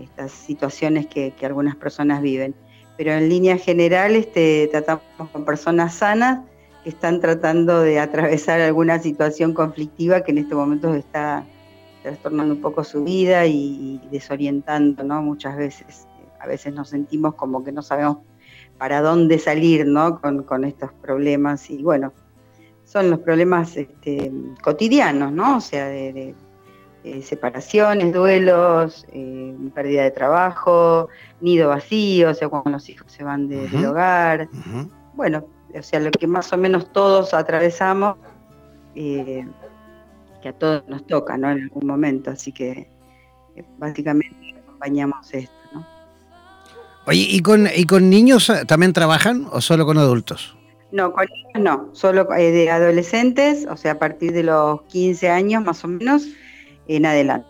[0.00, 2.54] estas situaciones que, algunas personas viven.
[2.96, 4.26] Pero en línea general
[4.70, 6.40] tratamos con personas sanas
[6.82, 11.44] que están tratando de atravesar alguna situación conflictiva que en este momento está
[12.02, 15.22] trastornando un poco su vida y, desorientando ¿no?
[15.22, 16.08] muchas veces
[16.40, 18.18] a veces nos sentimos como que no sabemos
[18.76, 20.20] para dónde salir ¿no?
[20.20, 22.12] con, estos problemas y bueno,
[22.84, 25.58] son los problemas este, cotidianos, ¿no?
[25.58, 26.34] O sea, de,
[27.22, 31.08] separaciones, duelos, eh, pérdida de trabajo,
[31.40, 34.48] nido vacío, o sea, cuando los hijos se van del hogar.
[35.14, 35.44] Bueno,
[35.78, 38.16] o sea, lo que más o menos todos atravesamos,
[38.94, 39.46] eh,
[40.42, 41.50] que a todos nos toca, ¿no?
[41.50, 42.90] En algún momento, así que
[43.56, 45.52] eh, básicamente acompañamos esto.
[47.06, 50.56] Oye, ¿y con, ¿y con niños eh, también trabajan o solo con adultos?
[50.92, 55.28] No, con niños no, solo eh, de adolescentes, o sea, a partir de los 15
[55.30, 56.24] años más o menos
[56.86, 57.48] en adelante.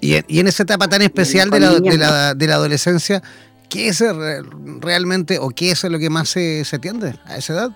[0.00, 3.22] Y, en esa etapa tan especial de la, de, la, de la, adolescencia,
[3.68, 4.02] ¿qué es
[4.80, 7.70] realmente o qué es lo que más se, se atiende a esa edad?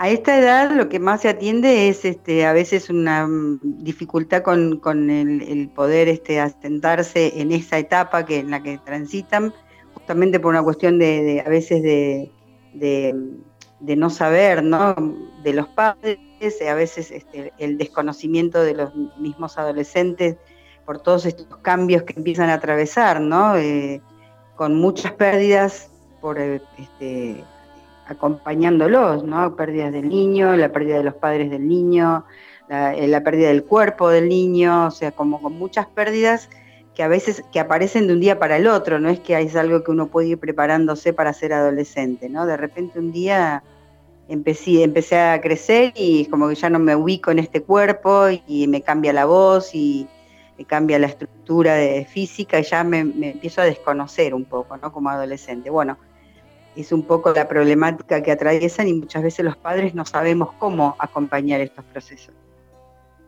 [0.00, 4.42] A esta edad lo que más se atiende es este, a veces una mm, dificultad
[4.42, 9.52] con, el, poder este, asentarse en esa etapa que, en la que transitan,
[9.94, 12.30] justamente por una cuestión de, a veces de,
[13.80, 14.94] no saber ¿no?
[15.42, 16.18] de los padres,
[16.64, 20.36] a veces este, el desconocimiento de los mismos adolescentes
[20.86, 23.56] por todos estos cambios que empiezan a atravesar, ¿no?
[23.56, 24.00] Eh,
[24.58, 25.88] con muchas pérdidas
[26.20, 27.44] por este,
[28.08, 29.54] acompañándolos, ¿no?
[29.54, 32.24] Pérdidas del niño, la pérdida de los padres del niño,
[32.68, 36.50] eh, la, pérdida del cuerpo del niño, o sea, como con muchas pérdidas
[36.96, 39.54] que a veces que aparecen de un día para el otro, no es que es
[39.54, 42.44] algo que uno puede ir preparándose para ser adolescente, ¿no?
[42.44, 43.62] De repente un día
[44.26, 48.66] empecé, empecé a crecer y como que ya no me ubico en este cuerpo y
[48.66, 50.08] me cambia la voz y
[50.58, 54.76] me cambia la estructura de física y ya me, me empiezo a desconocer un poco,
[54.76, 54.92] ¿no?
[54.92, 55.70] Como adolescente.
[55.70, 55.96] Bueno,
[56.76, 60.96] es un poco la problemática que atraviesan y muchas veces los padres no sabemos cómo
[60.98, 62.34] acompañar estos procesos.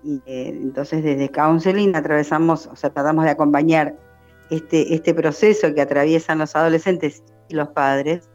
[0.02, 3.96] Y eh, entonces desde counseling atravesamos, o sea, tratamos de acompañar
[4.50, 8.28] este, este proceso que atraviesan los adolescentes y los padres,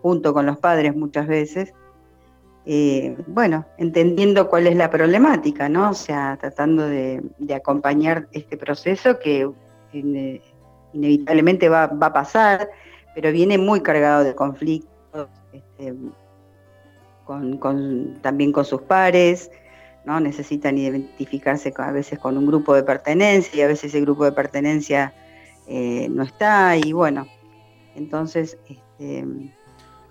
[0.00, 1.72] junto con los padres muchas veces,
[2.70, 5.88] eh, bueno, entendiendo cuál es la problemática, ¿no?
[5.88, 7.22] O sea, tratando de,
[7.56, 9.50] acompañar este proceso que
[10.92, 12.68] inevitablemente va, va a pasar,
[13.14, 15.94] pero viene muy cargado de conflictos, este,
[18.20, 19.50] también con sus pares,
[20.04, 20.20] ¿no?
[20.20, 24.32] necesitan identificarse a veces con un grupo de pertenencia y a veces ese grupo de
[24.32, 25.14] pertenencia
[25.66, 27.26] eh, no está y bueno,
[27.96, 28.58] entonces...
[28.68, 29.24] Este,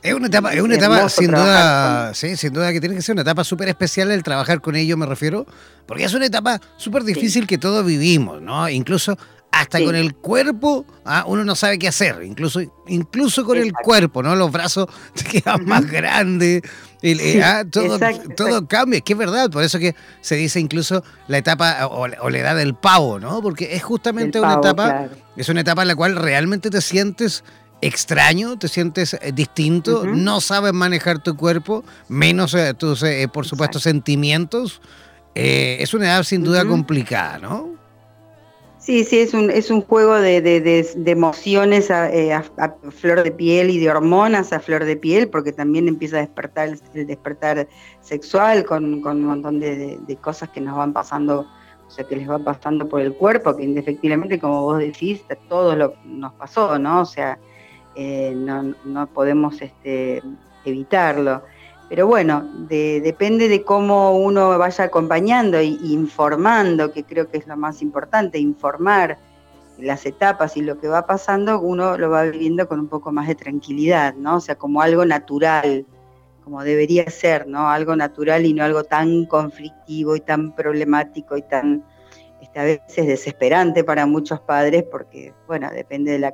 [0.03, 3.13] es una etapa, es una etapa sin duda, sí, sin duda que tiene que ser
[3.13, 5.45] una etapa súper especial el trabajar con ellos, me refiero,
[5.85, 8.69] porque es una etapa súper difícil que todos vivimos, ¿no?
[8.69, 9.17] Incluso
[9.51, 14.21] hasta con el cuerpo, ah, uno no sabe qué hacer, incluso, incluso con el cuerpo,
[14.21, 14.35] ¿no?
[14.35, 16.61] Los brazos te quedan más grandes,
[17.43, 17.97] ah, todo,
[18.35, 22.37] todo cambia, que es verdad, por eso que se dice incluso la etapa o, la
[22.37, 23.41] edad del pavo, ¿no?
[23.41, 27.43] Porque es justamente una etapa, es una etapa en la cual realmente te sientes
[27.81, 33.45] extraño, te sientes eh, distinto, no sabes manejar tu cuerpo, menos eh, tus, eh, por
[33.45, 34.81] supuesto, sentimientos.
[35.35, 37.77] es una edad sin duda complicada, ¿no?
[38.87, 42.43] Sí, sí, es un, es un juego de, de, emociones eh, a,
[42.89, 46.69] flor de piel y de hormonas a flor de piel, porque también empieza a despertar
[46.69, 47.67] el, despertar
[47.99, 51.45] sexual con, un montón de, cosas que nos van pasando
[51.85, 55.75] o sea, que les va pasando por el cuerpo, que indefectiblemente, como vos decís, todo
[55.75, 57.01] lo nos pasó, ¿no?
[57.01, 57.37] O sea,
[57.99, 60.21] eh, no, no, podemos este,
[60.63, 61.41] evitarlo.
[61.89, 67.57] Pero bueno, depende de cómo uno vaya acompañando e informando, que creo que es lo
[67.57, 69.17] más importante, informar
[69.79, 73.27] las etapas y lo que va pasando, uno lo va viviendo con un poco más
[73.27, 74.35] de tranquilidad, ¿no?
[74.35, 75.85] O sea, como algo natural,
[76.43, 77.69] como debería ser, ¿no?
[77.69, 81.83] Algo natural y no algo tan conflictivo y tan problemático y tan,
[82.57, 86.33] a veces desesperante para muchos padres, porque, bueno, depende de, las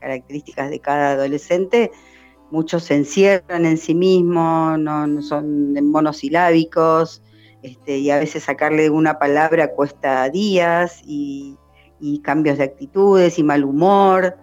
[0.00, 1.90] características de cada adolescente,
[2.50, 7.22] muchos se encierran en sí mismos, no, son monosilábicos,
[7.62, 11.56] este, y a veces sacarle una palabra cuesta días y,
[12.22, 14.36] cambios de actitudes y mal humor.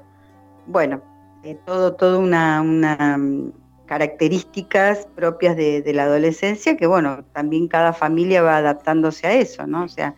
[0.67, 1.01] Bueno,
[1.43, 3.53] eh, todo, todo una, mm,
[3.85, 9.83] características propias de, la adolescencia que, bueno, también cada familia va adaptándose a eso, ¿no?
[9.83, 10.15] O sea,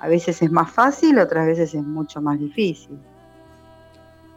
[0.00, 2.98] a veces es más fácil, otras veces es mucho más difícil.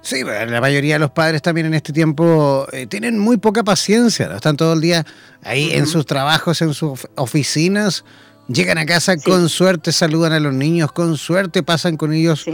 [0.01, 4.35] Sí, la mayoría de los padres también en este tiempo eh, tienen muy poca paciencia,
[4.35, 5.05] están todo el día
[5.43, 8.03] ahí en sus trabajos, en sus oficinas,
[8.49, 12.45] llegan a casa, con suerte saludan a los niños, con suerte pasan con ellos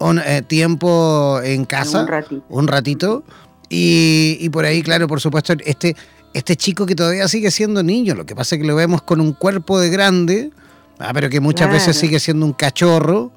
[0.00, 3.24] un eh, tiempo en casa, un ratito, un ratito.
[3.68, 5.94] Y, y, por ahí, claro, por supuesto, este,
[6.34, 9.20] este chico que todavía sigue siendo niño, lo que pasa es que lo vemos con
[9.20, 10.50] un cuerpo de grande,
[10.98, 13.32] ah, pero que muchas veces sigue siendo un cachorro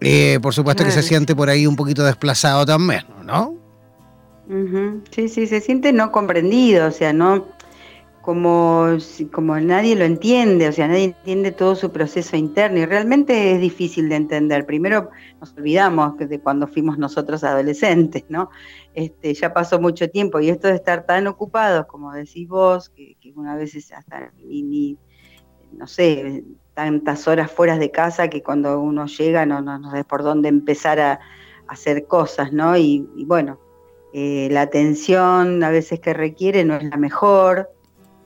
[0.00, 3.54] eh, por supuesto que se siente por ahí un poquito desplazado también, ¿no?
[5.10, 7.46] Sí, sí, se siente no comprendido, o sea, no
[8.20, 8.86] como,
[9.30, 13.60] como nadie lo entiende, o sea, nadie entiende todo su proceso interno y realmente es
[13.60, 14.66] difícil de entender.
[14.66, 18.50] Primero nos olvidamos de cuando fuimos nosotros adolescentes, ¿no?
[18.94, 23.16] Este, ya pasó mucho tiempo y esto de estar tan ocupados, como decís vos, que,
[23.20, 24.96] que una vez hasta ni,
[25.72, 26.42] no sé,
[26.84, 31.00] tantas horas fuera de casa que cuando uno llega no, no, no por dónde empezar
[31.00, 31.20] a,
[31.70, 32.76] hacer cosas, ¿no?
[32.76, 33.58] Y, bueno,
[34.12, 37.70] eh, la atención a veces que requiere no es la mejor,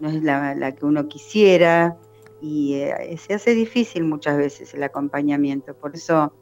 [0.00, 1.96] no es la, que uno quisiera
[2.40, 5.74] y eh, se hace difícil muchas veces el acompañamiento.
[5.74, 6.32] Por eso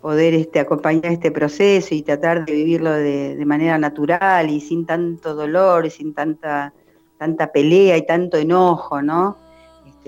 [0.00, 4.86] poder este, acompañar este proceso y tratar de vivirlo de, de manera natural y sin
[4.86, 6.72] tanto dolor y sin tanta,
[7.18, 9.36] tanta pelea y tanto enojo, ¿no?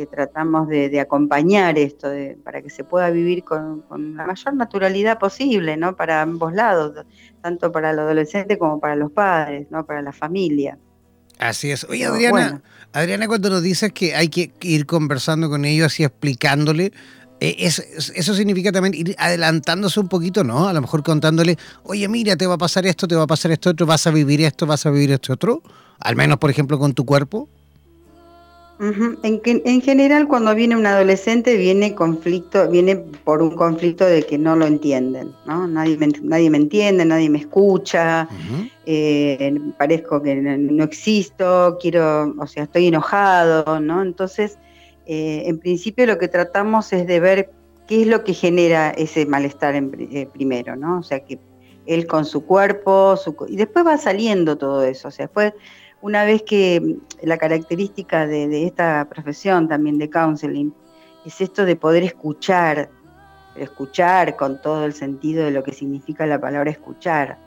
[0.07, 2.09] Tratamos de, acompañar esto,
[2.45, 3.85] para que se pueda vivir con,
[4.17, 5.97] la mayor naturalidad posible, ¿no?
[5.97, 7.05] Para ambos lados,
[7.43, 9.85] tanto para el adolescente como para los padres, ¿no?
[9.87, 10.79] Para la familia.
[11.39, 11.85] Así es.
[11.85, 16.93] Oye, Adriana, Adriana, cuando nos dices que hay que ir conversando con ellos y explicándole,
[17.41, 20.69] eh, eso significa también ir adelantándose un poquito, ¿no?
[20.69, 23.53] A lo mejor contándole, oye, mira, te va a pasar esto, te va a pasar
[23.53, 25.63] esto otro, vas a vivir esto, vas a vivir esto otro.
[26.01, 27.49] Al menos, por ejemplo, con tu cuerpo
[28.81, 34.39] en, en, general, cuando viene un adolescente, viene conflicto, viene por un conflicto de que
[34.39, 35.67] no lo entienden, ¿no?
[35.67, 38.29] Nadie me, nadie me entiende, nadie me escucha,
[38.87, 44.01] eh, parezco que no, existo, quiero, o sea, estoy enojado, ¿no?
[44.03, 44.59] Entonces,
[45.07, 47.51] eh, en principio lo que tratamos es de ver
[47.89, 51.01] qué es lo que genera ese malestar en, eh, primero, ¿no?
[51.01, 51.41] O sea, que
[51.87, 55.53] él con su cuerpo, su, y después va saliendo todo eso, o sea, después
[56.01, 60.73] una vez que mm, la característica de, esta profesión también de counseling
[61.25, 62.91] es esto de poder escuchar,
[63.57, 67.39] escuchar con todo el sentido de lo que significa la palabra escuchar,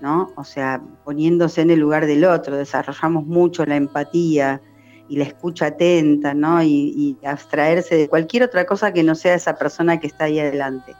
[0.00, 0.32] ¿no?
[0.36, 4.60] O sea, poniéndose en el lugar del otro, desarrollamos mucho la empatía
[5.08, 6.62] y la escucha atenta, ¿no?
[6.62, 10.94] Y, abstraerse de cualquier otra cosa que no sea esa persona que está ahí adelante.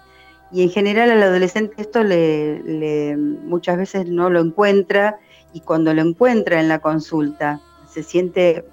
[0.53, 5.18] Y en general al adolescente esto le muchas veces no lo encuentra
[5.53, 8.65] y cuando lo encuentra en la consulta se siente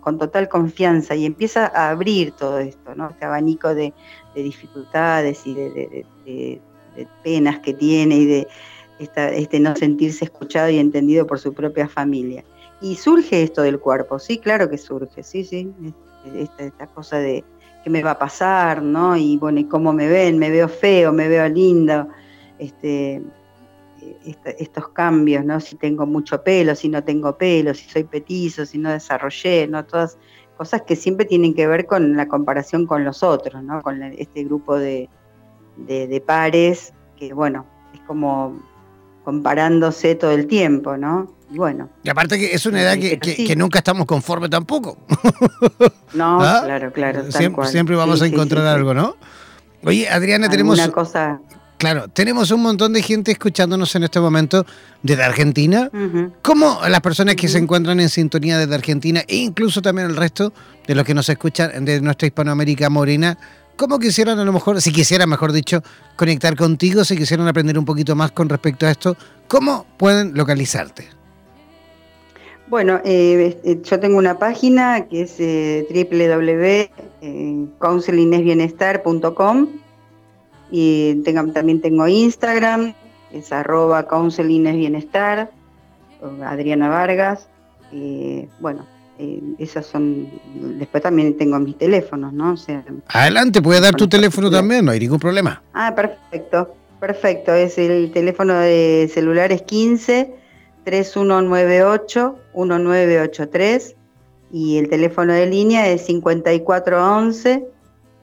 [0.00, 3.10] con total confianza y empieza a abrir todo esto, ¿no?
[3.10, 3.92] este abanico de,
[4.34, 6.60] dificultades y de,
[7.22, 8.48] penas que tiene y de
[8.98, 12.44] este no sentirse escuchado y entendido por su propia familia.
[12.80, 15.72] Y surge esto del cuerpo, sí, claro que surge, sí, sí,
[16.36, 17.44] esta, esta cosa de
[17.82, 19.16] qué me va a pasar, ¿no?
[19.16, 22.08] Y bueno, y cómo me ven, me veo feo, me veo lindo,
[22.58, 23.22] este,
[24.58, 25.60] estos cambios, ¿no?
[25.60, 29.84] Si tengo mucho pelo, si no tengo pelo, si soy petizo, si no desarrollé, ¿no?
[29.84, 30.18] Todas
[30.56, 33.82] cosas que siempre tienen que ver con la comparación con los otros, ¿no?
[33.82, 35.08] Con este grupo de,
[36.26, 38.60] pares que, bueno, es como
[39.24, 41.32] comparándose todo el tiempo, ¿no?
[41.50, 41.88] Y bueno.
[42.02, 44.96] Y aparte que es una edad que, nunca estamos conformes tampoco.
[46.14, 46.62] No, ¿Ah?
[46.64, 47.24] claro, claro.
[47.32, 49.16] siempre, vamos a encontrar algo, ¿no?
[49.82, 50.78] Oye, Adriana, tenemos...
[50.78, 51.40] Una cosa
[51.84, 54.64] Claro, tenemos un montón de gente escuchándonos en este momento
[55.02, 55.90] desde Argentina.
[56.40, 60.54] ¿Cómo las personas que se encuentran en sintonía desde Argentina e incluso también el resto
[60.86, 63.36] de los que nos escuchan de nuestra Hispanoamérica morena,
[63.76, 65.82] ¿Cómo quisieran a lo mejor, si quisieran, mejor dicho,
[66.16, 69.14] conectar contigo, si quisieran aprender un poquito más con respecto a esto,
[69.46, 71.08] cómo pueden localizarte?
[72.68, 75.86] Bueno, eh, eh, yo tengo una página que es eh,
[77.20, 79.83] www.counselingesbienestar.com
[80.76, 82.94] y también tengo Instagram,
[83.32, 85.48] es arroba counselingesbienestar,
[86.44, 87.46] Adriana Vargas.
[88.58, 88.84] bueno,
[89.60, 90.28] esas son.
[90.80, 92.56] Después también tengo mis teléfonos, ¿no?
[93.06, 95.62] Adelante, puede dar tu teléfono también, no hay ningún problema.
[95.74, 97.54] Ah, perfecto, perfecto.
[97.54, 100.34] Es el teléfono de celular es 15
[100.82, 103.94] 3198 1983
[104.50, 107.73] y el teléfono de línea es 5411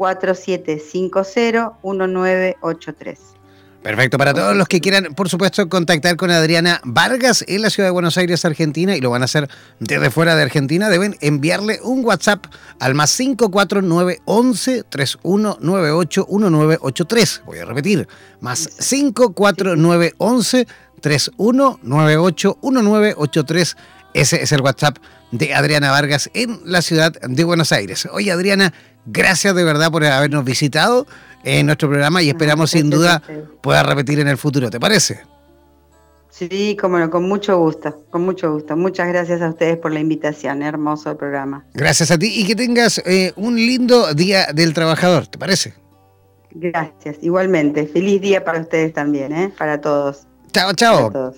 [0.02, 3.20] 4750 1983.
[3.84, 7.90] Perfecto, para todos los que quieran, por supuesto, contactar con Adriana Vargas en la ciudad
[7.90, 9.48] de Buenos Aires, Argentina, y lo van a hacer
[9.80, 12.48] desde fuera de Argentina, deben enviarle un WhatsApp
[12.80, 17.44] al más 54911 3198 1983.
[17.46, 18.08] Voy a repetir,
[18.40, 20.66] más 54911
[21.02, 23.76] 31981983.
[24.14, 24.98] Ese es el WhatsApp
[25.32, 28.08] de Adriana Vargas en la ciudad de Buenos Aires.
[28.12, 28.74] Oye, Adriana,
[29.06, 31.08] gracias de verdad por habernos visitado
[31.44, 33.22] en nuestro programa y esperamos sin duda
[33.62, 34.70] pueda repetir en el futuro.
[34.70, 35.22] ¿Te parece?
[36.30, 38.78] Sí, como no, con mucho gusto, con mucho gusto.
[38.78, 41.66] Muchas gracias a ustedes por la invitación, hermoso el programa.
[41.74, 45.74] Gracias a ti y que tengas eh, un lindo Día del Trabajador, ¿te parece?
[46.52, 47.86] Gracias, igualmente.
[47.86, 49.54] Feliz día para ustedes también, ¿eh?
[49.58, 50.26] para todos.
[50.52, 51.34] Chao, chao.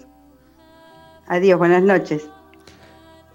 [1.28, 2.24] Adiós, buenas noches.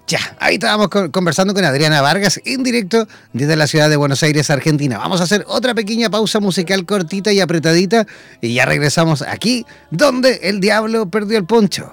[0.08, 4.48] Ya, ahí estábamos conversando con Adriana Vargas en directo desde la ciudad de Buenos Aires,
[4.48, 4.96] Argentina.
[4.96, 8.06] Vamos a hacer otra pequeña pausa musical cortita y apretadita
[8.40, 11.92] y ya regresamos aquí donde el diablo perdió el poncho.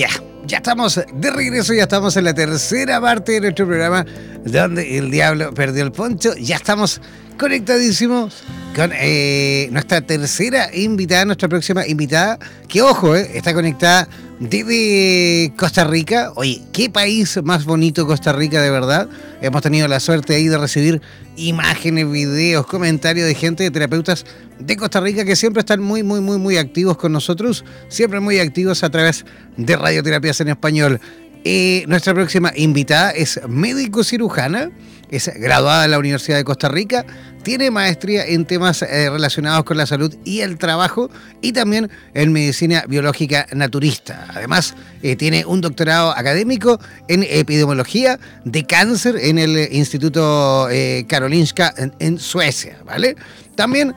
[0.00, 0.08] Ya,
[0.46, 4.06] ya estamos de regreso, ya estamos en la tercera parte de nuestro programa
[4.46, 6.34] donde el diablo perdió el poncho.
[6.38, 7.02] Ya estamos
[7.38, 8.42] conectadísimos
[8.74, 14.08] con eh, nuestra tercera invitada, nuestra próxima invitada, que ojo, eh, está conectada
[14.38, 16.32] desde Costa Rica.
[16.36, 19.08] Oye, qué país más bonito Costa Rica, de verdad.
[19.42, 21.02] Hemos tenido la suerte ahí de recibir
[21.36, 24.24] imágenes, videos, comentarios de gente, de terapeutas
[24.58, 28.38] de Costa Rica que siempre están muy, muy, muy, muy activos con nosotros, siempre muy
[28.38, 29.24] activos a través
[29.56, 31.00] de Radioterapias en Español.
[31.44, 34.70] Eh, nuestra próxima invitada es médico cirujana,
[35.08, 37.06] es graduada en la Universidad de Costa Rica,
[37.42, 41.10] tiene maestría en temas eh, relacionados con la salud y el trabajo
[41.40, 44.26] y también en medicina biológica naturista.
[44.34, 46.78] Además, eh, tiene un doctorado académico
[47.08, 50.68] en epidemiología de cáncer en el Instituto
[51.08, 53.16] Karolinska en, en, Suecia, ¿vale?
[53.54, 53.94] También,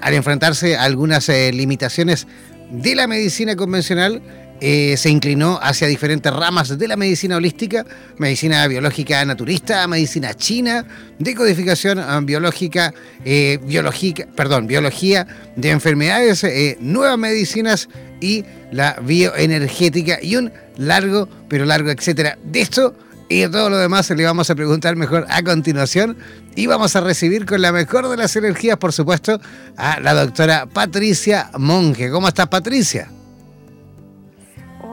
[0.00, 2.26] al enfrentarse a algunas limitaciones
[2.70, 4.22] de la medicina convencional,
[4.66, 7.84] eh, se inclinó hacia diferentes ramas de la medicina holística,
[8.16, 10.86] medicina biológica naturista, medicina china,
[11.18, 12.94] decodificación ah, biológica,
[13.26, 17.90] eh, biológica, perdón, biología de enfermedades, eh, nuevas medicinas
[18.22, 22.38] y la bioenergética y un largo, pero largo, etcétera.
[22.42, 22.96] De esto
[23.28, 26.16] y de todo lo demás le vamos a preguntar mejor a continuación
[26.56, 29.38] y vamos a recibir con la mejor de las energías, por supuesto,
[29.76, 32.08] a la doctora Patricia Monge.
[32.08, 33.10] ¿Cómo estás, Patricia?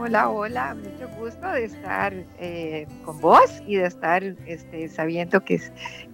[0.03, 5.61] Hola, hola, mucho gusto de estar eh, con vos y de estar este, sabiendo que,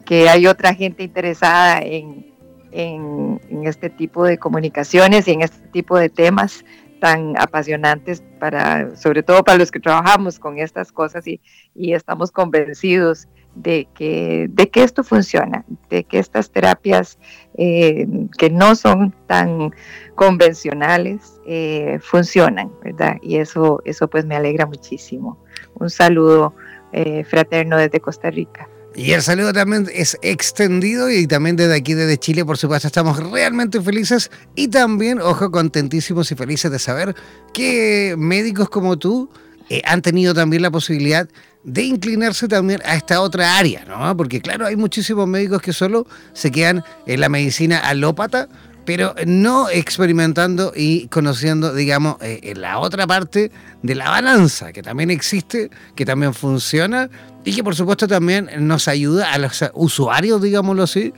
[0.03, 2.33] que hay otra gente interesada en,
[2.73, 6.65] en, este tipo de comunicaciones y en este tipo de temas
[6.99, 11.41] tan apasionantes para, sobre todo para los que trabajamos con estas cosas y,
[11.75, 17.17] estamos convencidos de que, de que esto funciona, de que estas terapias
[17.57, 19.71] eh, que no son tan
[20.15, 23.17] convencionales eh, funcionan, ¿verdad?
[23.21, 25.37] Y eso, eso pues me alegra muchísimo.
[25.75, 26.53] Un saludo
[26.91, 28.67] eh, fraterno desde Costa Rica.
[28.97, 33.19] Y el saludo también es extendido y también desde aquí, desde Chile, por supuesto, estamos
[33.31, 37.15] realmente felices y también, ojo, contentísimos y felices de saber
[37.53, 39.29] que médicos como tú
[39.69, 41.29] eh, han tenido también la posibilidad
[41.63, 44.17] de inclinarse también a esta otra área, ¿no?
[44.17, 48.49] Porque claro, hay muchísimos médicos que solo se quedan en la medicina alópata,
[48.87, 53.51] pero no experimentando y conociendo, digamos, eh, la otra parte
[53.83, 57.09] de la balanza, que también existe, que también funciona
[57.43, 61.13] y que por supuesto también nos ayuda a los usuarios, digámoslo así,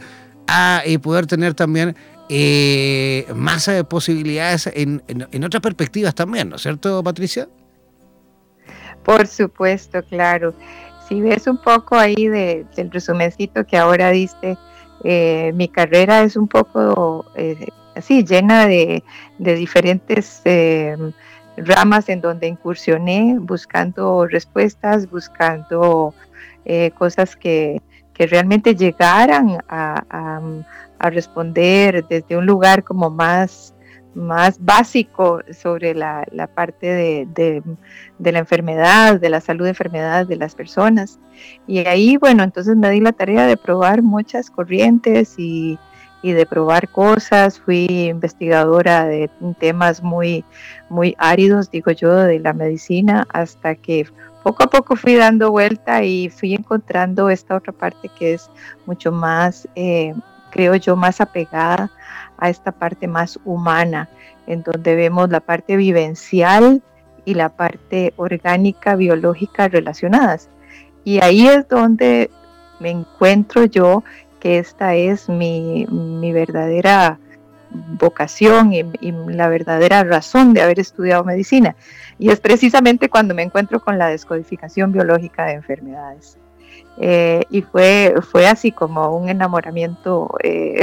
[0.47, 1.95] a eh, poder tener también
[2.27, 5.03] eh, más posibilidades en,
[5.45, 7.47] otras perspectivas también, ¿no es cierto, Patricia?
[9.05, 10.55] Por supuesto, claro.
[11.07, 14.57] Si ves un poco ahí del resumencito que ahora diste,
[15.03, 19.03] eh, mi carrera es un poco eh, así, llena de,
[19.37, 20.95] diferentes eh,
[21.57, 26.13] ramas en donde incursioné buscando respuestas, buscando
[26.97, 27.81] cosas que,
[28.17, 30.03] realmente llegaran a,
[30.99, 33.73] responder desde un lugar como más
[34.13, 36.87] más básico sobre la, parte
[37.27, 37.63] de,
[38.19, 41.19] la enfermedad, de la salud de enfermedad de las personas.
[41.67, 45.77] Y ahí, bueno, entonces me di la tarea de probar muchas corrientes y,
[46.21, 47.59] de probar cosas.
[47.59, 49.29] Fui investigadora de
[49.59, 50.43] temas muy,
[50.89, 54.07] muy áridos, digo yo, de la medicina, hasta que
[54.43, 58.49] poco a poco fui dando vuelta y fui encontrando esta otra parte que es
[58.85, 60.13] mucho más, eh,
[60.51, 61.91] creo yo, más apegada
[62.39, 64.09] a esta parte más humana,
[64.47, 66.81] en donde vemos la parte vivencial
[67.25, 70.49] y la parte orgánica, biológica relacionadas.
[71.03, 72.29] Y ahí es donde
[72.79, 74.03] me encuentro yo
[74.39, 75.85] que esta es mi,
[76.33, 77.19] verdadera
[77.99, 78.83] vocación y,
[79.27, 81.75] la verdadera razón de haber estudiado medicina.
[82.17, 86.37] Y es precisamente cuando me encuentro con la descodificación biológica de enfermedades.
[87.01, 90.81] Eh, y fue, fue así como un enamoramiento eh,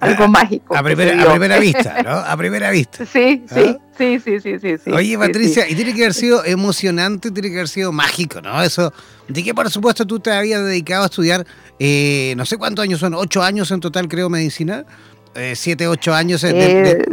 [0.00, 0.76] algo mágico.
[0.76, 2.10] A primera, vista, ¿no?
[2.10, 3.04] A primera vista.
[3.04, 3.78] Sí, sí, ¿Ah?
[3.96, 7.68] sí, sí, sí, sí, Oye, Patricia, y tiene que haber sido emocionante, tiene que haber
[7.68, 8.62] sido mágico, ¿no?
[8.62, 8.92] Eso,
[9.28, 11.46] de que por supuesto tú te habías dedicado a estudiar,
[11.78, 14.84] eh, no sé cuántos años son, ocho años en total, creo, medicina.
[15.34, 16.42] Eh, siete, ocho años.
[16.42, 17.04] Eh,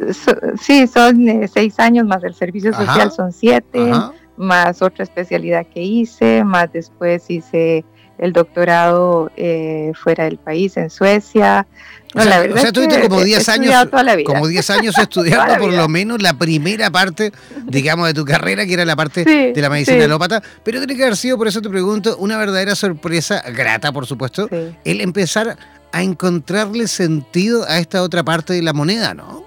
[0.60, 3.92] sí, son eh, seis años más el servicio social, son siete,
[4.38, 7.86] más otra especialidad que hice, más después hice
[8.18, 9.32] el doctorado
[9.94, 11.68] fuera del país, en Suecia,
[12.16, 13.76] o sea, la verdad tuviste como 10 años,
[14.26, 17.34] como 10 años estudiando por lo menos la primera parte,
[17.66, 21.04] digamos, de tu carrera, que era la parte de la medicina alópata, pero tiene que
[21.04, 24.48] haber sido, por eso te pregunto, una verdadera sorpresa, grata por supuesto,
[24.86, 25.58] el empezar
[25.92, 29.44] a encontrarle sentido a esta otra parte de la moneda, ¿no?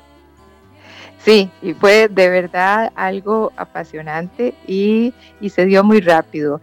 [1.24, 6.60] Sí, y fue de verdad algo apasionante y, y se dio muy rápido.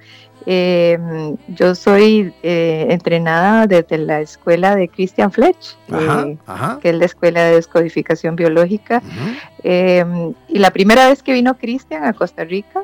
[0.48, 0.98] Eh,
[1.48, 6.38] yo soy eh, entrenada desde la escuela de Christian Fletch, eh,
[6.82, 9.02] que es la escuela de descodificación biológica.
[9.64, 12.84] Y la primera vez que vino Christian a Costa Rica,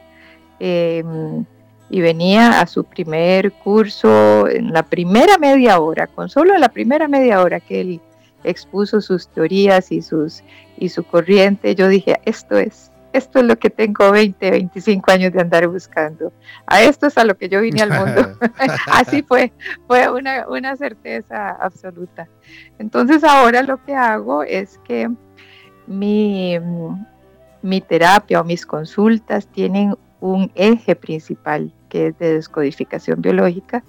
[0.59, 7.07] y venía a su primer curso en la primera media hora, con solo la primera
[7.07, 8.01] media hora que él
[8.43, 10.43] expuso sus teorías y, sus,
[10.77, 15.33] y su corriente, yo dije, esto es, esto es lo que tengo 20, 25 años
[15.33, 16.31] de andar buscando.
[16.65, 18.37] A esto es a lo que yo vine al mundo.
[18.91, 19.51] Así fue,
[19.87, 22.27] fue una, una certeza absoluta.
[22.79, 25.09] Entonces ahora lo que hago es que
[25.87, 26.57] mi,
[27.61, 33.83] mi terapia o mis consultas tienen un eje principal que es de descodificación biológica,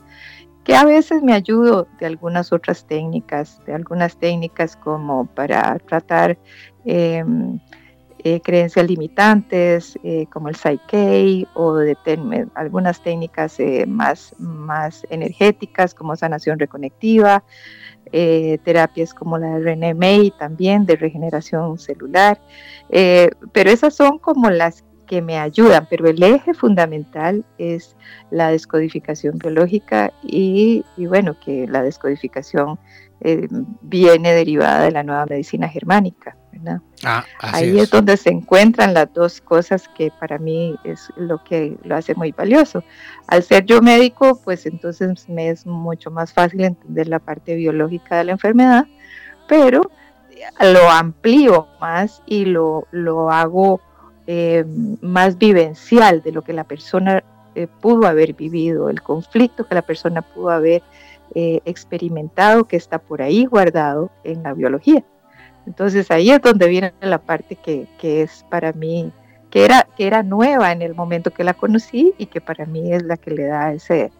[0.65, 6.39] que a veces me ayudo de algunas otras técnicas, de algunas técnicas como para tratar
[6.85, 7.61] em,
[8.25, 11.77] eh, creencias limitantes eh, como el Psyche o
[12.55, 17.43] algunas técnicas eh, más, más energéticas como sanación reconectiva,
[18.13, 22.39] terapias como la de René May también de regeneración celular,
[22.89, 27.97] pero esas son como las que me ayudan, pero el eje fundamental es
[28.31, 32.79] la descodificación biológica y, y bueno, que la descodificación
[33.83, 36.37] viene derivada de la nueva medicina germánica.
[37.05, 37.91] Ah, Ahí es.
[37.91, 42.33] donde se encuentran las dos cosas que para mí es lo que lo hace muy
[42.33, 42.85] valioso.
[43.27, 48.19] Al ser yo médico, pues entonces me es mucho más fácil entender la parte biológica
[48.19, 48.87] de la enfermedad,
[49.49, 49.91] pero
[50.61, 53.81] lo amplío más y lo, lo hago
[54.27, 54.65] eh,
[55.01, 59.83] más vivencial de lo que la persona eh, pudo haber vivido, el conflicto que la
[59.83, 60.83] persona pudo haber
[61.35, 65.05] eh, experimentado, que está por ahí guardado en la biología.
[65.67, 69.13] Entonces ahí es donde viene la parte que, que es para mí,
[69.51, 72.93] que era, que era nueva en el momento que la conocí y que para mí
[72.93, 74.11] es la que le da ese,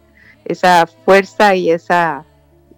[0.45, 2.23] esa fuerza y esa,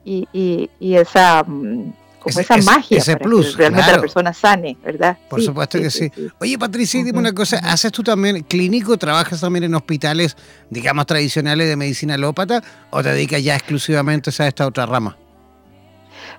[0.03, 1.93] y, y, esa mm,
[2.25, 3.97] como esa magia ese para plus, que realmente claro.
[3.97, 5.17] la persona sane, ¿verdad?
[5.29, 6.11] Por Sí, supuesto que sí.
[6.13, 6.27] sí.
[6.39, 7.57] Oye, Patricia, dime una cosa.
[7.59, 10.35] ¿haces tú también clínico, trabajas también en hospitales,
[10.69, 12.61] digamos, tradicionales de medicina alópata
[12.91, 15.17] o te dedicas ya exclusivamente a esta otra rama?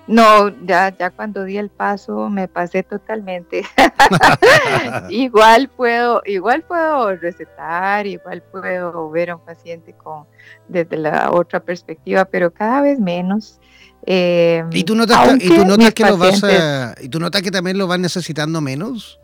[0.07, 3.63] No, ya, ya cuando di el paso me pasé totalmente.
[5.09, 10.25] igual puedo, igual puedo recetar, igual puedo ver a un paciente con
[10.67, 13.59] desde la otra perspectiva, pero cada vez menos.
[14.09, 17.41] Eh, ¿Y tú notas, que- y tú notas que lo vas a, y tú notas
[17.41, 19.19] que también lo vas necesitando menos?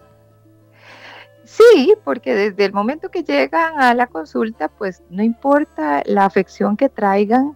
[1.45, 6.75] Sí, porque desde el momento que llegan a la consulta, pues no importa la afección
[6.75, 7.55] que traigan,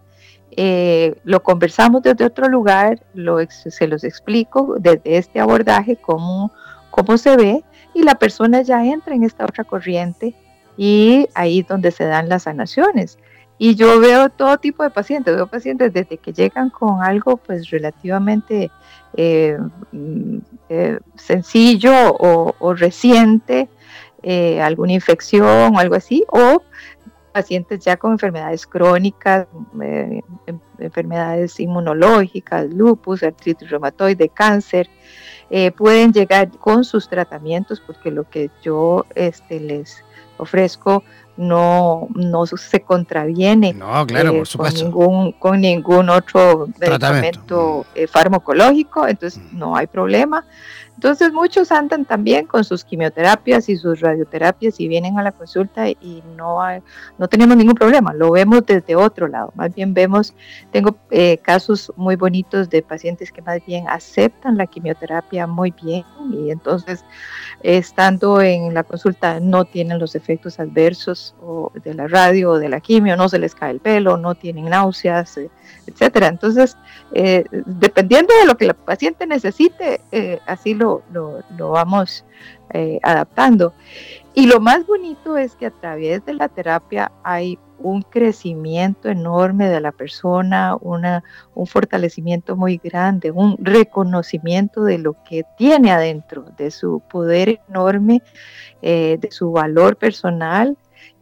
[0.52, 6.50] eh, lo conversamos desde otro lugar, lo se los explico desde este abordaje cómo,
[6.90, 7.62] cómo se ve
[7.94, 10.34] y la persona ya entra en esta otra corriente
[10.78, 13.18] y ahí es donde se dan las sanaciones.
[13.58, 17.68] Y yo veo todo tipo de pacientes, veo pacientes desde que llegan con algo pues
[17.70, 18.70] relativamente
[19.16, 19.58] eh,
[19.90, 20.38] mm,
[20.68, 23.68] eh, sencillo o, reciente,
[24.22, 26.62] eh, alguna infección o algo así, o
[27.32, 29.48] pacientes ya con enfermedades crónicas,
[29.80, 30.22] en-
[30.78, 34.88] enfermedades inmunológicas, lupus, artritis reumatoide, cáncer,
[35.76, 40.04] pueden llegar con sus tratamientos porque lo que yo este, les
[40.38, 41.04] ofrezco
[41.36, 44.90] no, no se contraviene No, claro, eh, por supuesto.
[44.90, 47.12] Con ningún, con ningún otro Tratamiento.
[47.12, 49.58] medicamento eh, farmacológico, entonces Mm.
[49.58, 50.44] no hay problema.
[50.98, 55.88] Entonces muchos andan también con sus quimioterapias y sus radioterapias y vienen a la consulta
[55.88, 56.82] y no, hay-
[57.18, 59.52] no tenemos ningún problema, lo vemos desde otro lado.
[59.54, 60.34] Más bien vemos,
[60.72, 66.04] tengo eh, casos muy bonitos de pacientes que más bien aceptan la quimioterapia muy bien
[66.32, 67.04] y entonces
[67.62, 72.68] estando en la consulta no tienen los efectos adversos o de la radio o de
[72.68, 75.50] la quimio, no se les cae el pelo, no tienen náuseas, eh,
[75.86, 76.28] etcétera.
[76.28, 76.76] Entonces,
[77.12, 82.24] eh, dependiendo de lo que el paciente necesite, eh, así lo, lo, vamos
[82.70, 83.72] eh, adaptando.
[84.34, 89.68] Y lo más bonito es que a través de la terapia hay un crecimiento enorme
[89.68, 91.22] de la persona, una,
[91.54, 98.22] un fortalecimiento muy grande, un reconocimiento de lo que tiene adentro, de su poder enorme,
[98.82, 100.76] eh, de su valor personal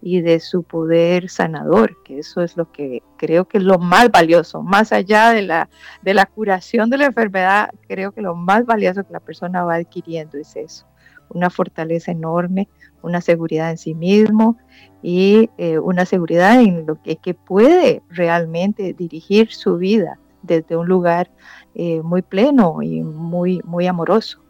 [0.06, 4.08] y de su poder sanador, que eso es lo que creo que es lo más
[4.08, 5.68] valioso, más allá de la,
[6.00, 9.74] de la curación de la enfermedad, creo que lo más valioso que la persona va
[9.74, 10.86] adquiriendo es eso,
[11.28, 12.68] una fortaleza enorme,
[13.02, 14.56] una seguridad en sí mismo
[15.02, 20.86] y eh, una seguridad en lo que, que puede realmente dirigir su vida desde un
[20.86, 21.32] lugar
[21.74, 24.40] eh, muy pleno y muy, muy amoroso.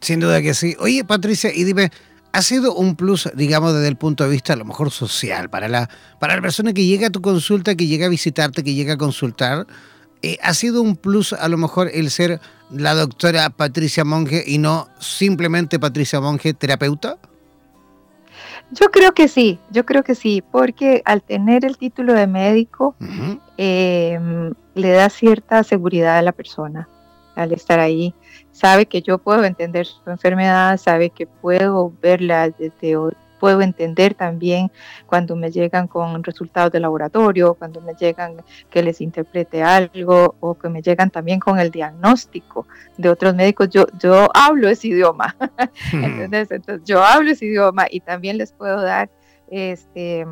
[0.00, 0.74] Sin duda que sí.
[0.80, 1.90] Oye, Patricia, y dime,
[2.32, 5.68] ¿ha sido un plus, digamos, desde el punto de vista a lo mejor social, para
[5.68, 8.94] la, para la persona que llega a tu consulta, que llega a visitarte, que llega
[8.94, 9.66] a consultar?
[10.22, 14.58] Eh, ¿Ha sido un plus a lo mejor el ser la doctora Patricia Monge y
[14.58, 17.16] no simplemente Patricia Monge, terapeuta?
[18.72, 22.94] Yo creo que sí, yo creo que sí, porque al tener el título de médico
[23.58, 24.18] eh,
[24.74, 26.88] le da cierta seguridad a la persona
[27.34, 28.14] al estar ahí.
[28.52, 32.96] Sabe que yo puedo entender su enfermedad, sabe que puedo verla desde,
[33.40, 34.70] puedo entender también
[35.06, 38.36] cuando me llegan con resultados de laboratorio, cuando me llegan
[38.68, 42.66] que les interprete algo o que me llegan también con el diagnóstico
[42.98, 43.70] de otros médicos.
[43.70, 45.34] Yo, yo hablo ese idioma.
[45.92, 46.50] ¿entendés?
[46.50, 49.10] Entonces yo hablo ese idioma y también les puedo dar
[49.50, 50.24] este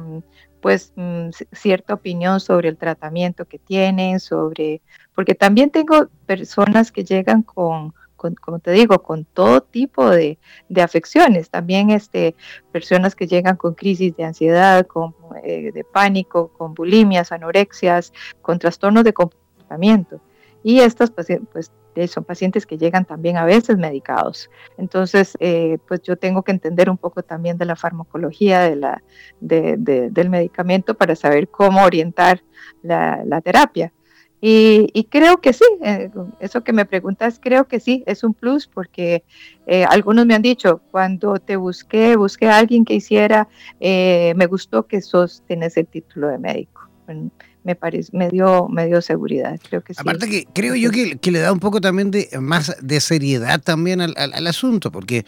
[0.60, 4.82] pues mm, cierta opinión sobre el tratamiento que tienen, sobre,
[5.18, 10.38] porque también tengo personas que llegan con, como te digo, con todo tipo de,
[10.80, 12.36] afecciones, también este,
[12.70, 18.12] personas que llegan con crisis de ansiedad, con eh, de pánico, con bulimias, anorexias,
[18.42, 20.20] con trastornos de comportamiento.
[20.62, 24.48] Y estas pues, eh, son pacientes que llegan también a veces medicados.
[24.76, 29.02] Entonces, eh, pues yo tengo que entender un poco también de la farmacología de la,
[29.40, 32.40] de- de- del medicamento para saber cómo orientar
[32.84, 33.92] la terapia.
[34.40, 38.34] Y, y creo que sí, eh, eso que me preguntas, creo que sí, es un
[38.34, 39.24] plus porque
[39.66, 43.48] eh, algunos me han dicho, cuando te busqué, busqué a alguien que hiciera,
[43.80, 46.82] eh, me gustó que sos, tenés el título de médico.
[47.06, 47.30] Bueno,
[47.64, 50.00] Me, parece, me, dio, me dio seguridad, creo que sí.
[50.00, 53.60] Aparte que creo yo que, que le da un poco también de más de seriedad
[53.60, 55.24] también al- al asunto, porque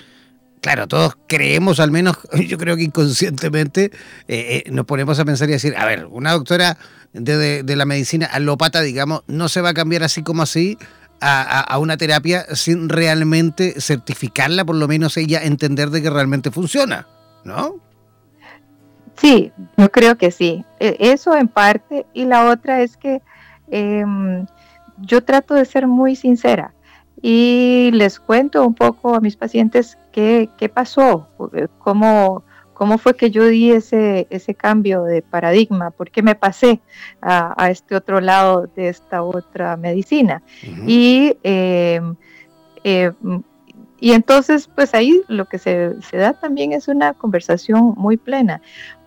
[0.61, 3.91] claro, todos creemos, al menos yo creo que inconscientemente,
[4.29, 6.77] eh, nos ponemos a pensar y decir, a ver, una doctora
[7.13, 10.79] de, la medicina alopata, digamos, no se va a cambiar así como así
[11.21, 16.51] a, a, una terapia sin realmente certificarla, por lo menos ella entender de que realmente
[16.51, 17.07] funciona,
[17.45, 17.81] ¿no?
[19.21, 20.65] Sí, yo creo que sí.
[20.79, 22.07] E, eso en parte.
[22.15, 23.21] Y la otra es que
[23.71, 24.47] em,
[24.99, 26.73] yo trato de ser muy sincera
[27.23, 31.29] y les cuento un poco a mis pacientes qué, qué pasó,
[31.79, 36.81] cómo, cómo fue que yo di ese, ese cambio de paradigma, por qué me pasé
[37.21, 40.43] a, este otro lado de esta otra medicina.
[40.87, 42.16] Y em,
[42.85, 43.12] eh,
[44.01, 48.62] y entonces, pues ahí lo que se, se, da también es una conversación muy plena.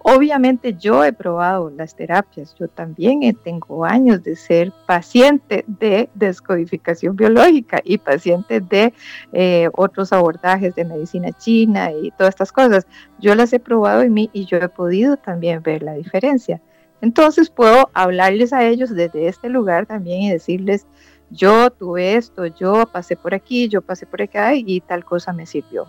[0.05, 7.15] Obviamente yo he probado las terapias, yo también tengo años de ser paciente de descodificación
[7.15, 8.93] biológica y paciente de
[9.31, 12.85] eh, otros abordajes de medicina china y todas estas cosas.
[13.19, 16.61] Yo las he probado en mí y yo he podido también ver la diferencia.
[16.99, 20.85] Entonces puedo hablarles a ellos desde este lugar también y decirles,
[21.29, 25.45] yo tuve esto, yo pasé por aquí, yo pasé por acá y tal cosa me
[25.45, 25.87] sirvió.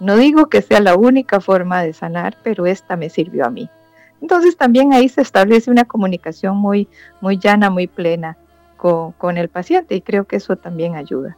[0.00, 3.70] No digo que sea la única forma de sanar, pero esta me sirvió a mí.
[4.20, 6.88] Entonces también ahí se establece una comunicación muy,
[7.20, 8.36] muy llana, muy plena
[8.76, 11.36] con, el paciente y creo que eso también ayuda.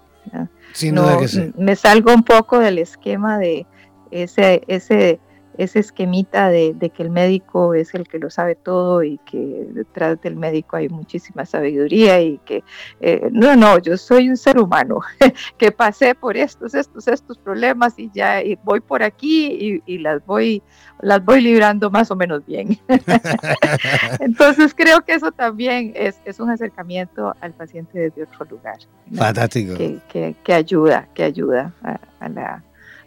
[0.72, 1.52] Sin duda que sí.
[1.56, 3.66] Me salgo un poco del esquema de
[4.10, 5.20] ese, ese
[5.58, 10.20] ese esquemita de, que el médico es el que lo sabe todo y que detrás
[10.20, 12.62] del médico hay muchísima sabiduría y que
[13.00, 15.00] eh, no, no, yo soy un ser humano
[15.58, 20.62] que pasé por estos, estos, estos problemas y ya voy por aquí y, las voy,
[21.00, 22.78] las voy librando más o menos bien.
[24.20, 28.76] Entonces creo que eso también es, un acercamiento al paciente desde otro lugar.
[29.14, 29.74] Fantástico.
[29.76, 31.72] Que, ayuda, que ayuda
[32.20, 32.62] a la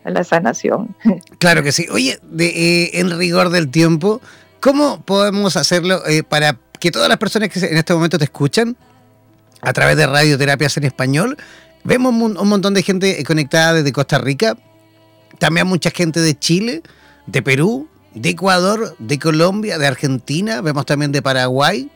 [0.05, 0.95] la sanación.
[1.39, 1.87] Claro que sí.
[1.91, 4.21] Oye, eh, en rigor del tiempo,
[4.59, 8.75] ¿cómo podemos hacerlo eh, para que todas las personas que en este momento te escuchan
[9.61, 11.37] a través de radioterapias en español,
[11.83, 14.57] vemos un, montón de gente conectada desde Costa Rica,
[15.37, 16.81] también mucha gente de Chile,
[17.25, 21.89] de Perú, de Ecuador, de Colombia, de Argentina, vemos también de Paraguay.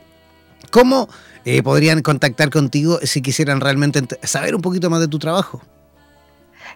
[0.72, 1.10] ¿Cómo
[1.46, 5.62] eh, podrían contactar contigo si quisieran realmente saber un poquito más de tu trabajo?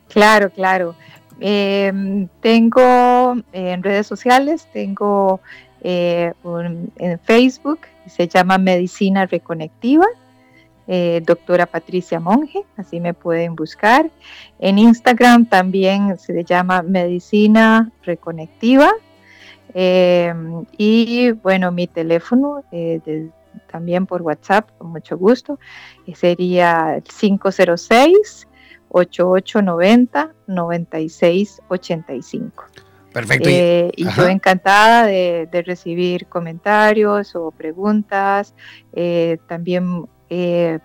[0.10, 0.96] Claro, claro.
[1.40, 5.40] Em, tengo eh, en redes sociales, tengo
[5.82, 6.34] eh,
[6.98, 10.06] en Facebook, se llama Medicina Reconectiva,
[10.88, 14.10] eh, doctora Patricia Monge, así me pueden buscar.
[14.60, 18.92] En Instagram también se llama Medicina Reconectiva.
[19.74, 22.64] Em, y bueno, mi teléfono
[23.70, 25.60] también por WhatsApp, con mucho gusto,
[26.16, 28.48] sería el 506
[28.90, 32.66] 8890 9685.
[33.18, 33.50] Perfecto.
[33.50, 38.54] Eh, y yo encantada de, recibir comentarios o preguntas.
[38.94, 40.80] Eh, también eh,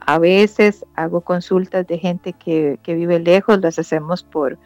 [0.00, 4.58] a veces hago consultas de gente que, vive lejos, las hacemos por,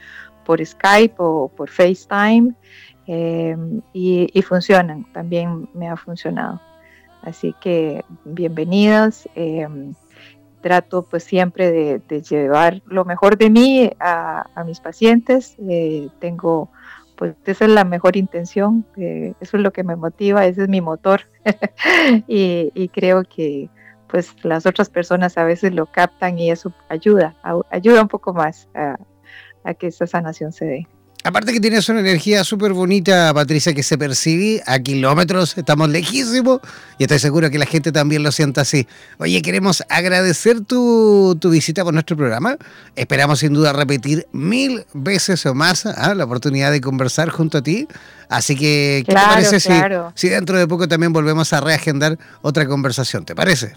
[0.45, 2.55] por Skype o por FaceTime
[3.07, 6.61] y, y, funcionan, también me ha funcionado.
[7.23, 9.29] Así que bienvenidos
[10.63, 15.57] trato pues siempre de, llevar lo mejor de mí a, mis pacientes.
[15.69, 16.71] Eh, tengo,
[17.17, 20.81] pues esa es la mejor intención, eso es lo que me motiva, ese es mi
[20.81, 21.23] motor
[22.27, 23.69] y, creo que
[24.09, 27.35] pues las otras personas a veces lo captan y eso ayuda,
[27.71, 30.89] ayuda un poco más a que esa sanación se dé.
[31.25, 36.61] Aparte que tienes una energía súper bonita, Patricia, que se percibe a kilómetros, estamos lejísimos
[36.99, 38.89] y estoy seguro que la gente también lo sienta así.
[39.19, 42.57] Oye, queremos agradecer tu, visita por nuestro programa.
[42.97, 46.13] Esperamos sin duda repetir mil veces o más ¿ah?
[46.17, 47.87] la oportunidad de conversar junto a ti.
[48.29, 49.71] Así que, ¿qué te parece si,
[50.17, 53.25] si dentro de poco también volvemos a reagendar otra conversación?
[53.25, 53.77] ¿Te parece?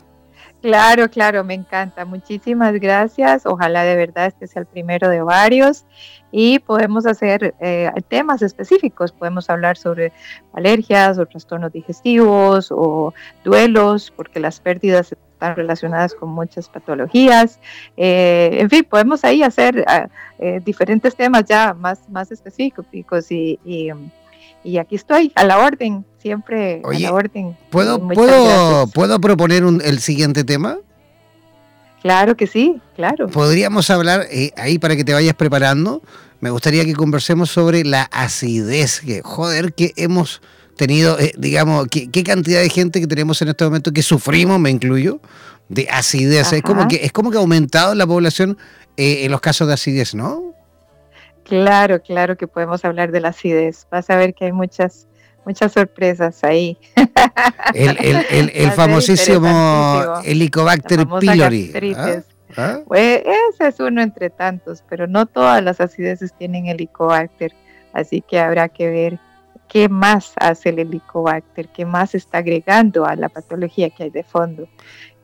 [0.65, 2.05] Claro, claro, me encanta.
[2.05, 3.45] Muchísimas gracias.
[3.45, 5.85] Ojalá de verdad este sea el primero de varios
[6.31, 9.11] y podemos hacer eh, temas específicos.
[9.11, 10.11] Podemos hablar sobre
[10.53, 13.13] alergias o trastornos digestivos o
[13.43, 17.59] duelos, porque las pérdidas están relacionadas con muchas patologías.
[17.95, 20.07] Eh, en fin, podemos ahí hacer ah,
[20.39, 23.91] eh, diferentes temas ya más, más específicos y, y,
[24.77, 27.55] aquí estoy a la orden siempre a la orden.
[27.69, 30.79] ¿Puedo, ¿puedo, ¿puedo proponer el siguiente tema?
[32.01, 33.27] Claro que sí, claro.
[33.27, 36.01] Podríamos hablar eh, ahí para que te vayas preparando.
[36.39, 40.41] Me gustaría que conversemos sobre la acidez, que joder, que hemos
[40.75, 44.71] tenido, eh, digamos, qué, cantidad de gente que tenemos en este momento que sufrimos, me
[44.71, 45.19] incluyo,
[45.69, 46.53] de acidez.
[46.53, 48.57] Es como que es como que ha aumentado la población
[48.97, 50.54] eh, en los casos de acidez, ¿no?
[51.45, 53.87] Claro, claro que podemos hablar de la acidez.
[53.91, 55.07] Vas a ver que hay muchas,
[55.45, 56.77] muchas sorpresas ahí.
[57.73, 61.71] El, el, el, famosísimo Helicobacter pylori.
[61.95, 62.21] ¿ah?
[62.57, 62.79] ¿Ah?
[62.87, 63.21] Pues,
[63.53, 67.53] ese es uno entre tantos, pero no todas las acideces tienen helicobacter,
[67.93, 69.19] así que habrá que ver
[69.67, 74.23] qué más hace el helicobacter, qué más está agregando a la patología que hay de
[74.23, 74.67] fondo.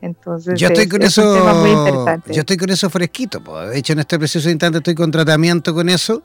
[0.02, 3.40] Entonces, yo estoy con eso, yo estoy con eso fresquito.
[3.68, 6.24] De hecho, en este preciso instante estoy con tratamiento con eso.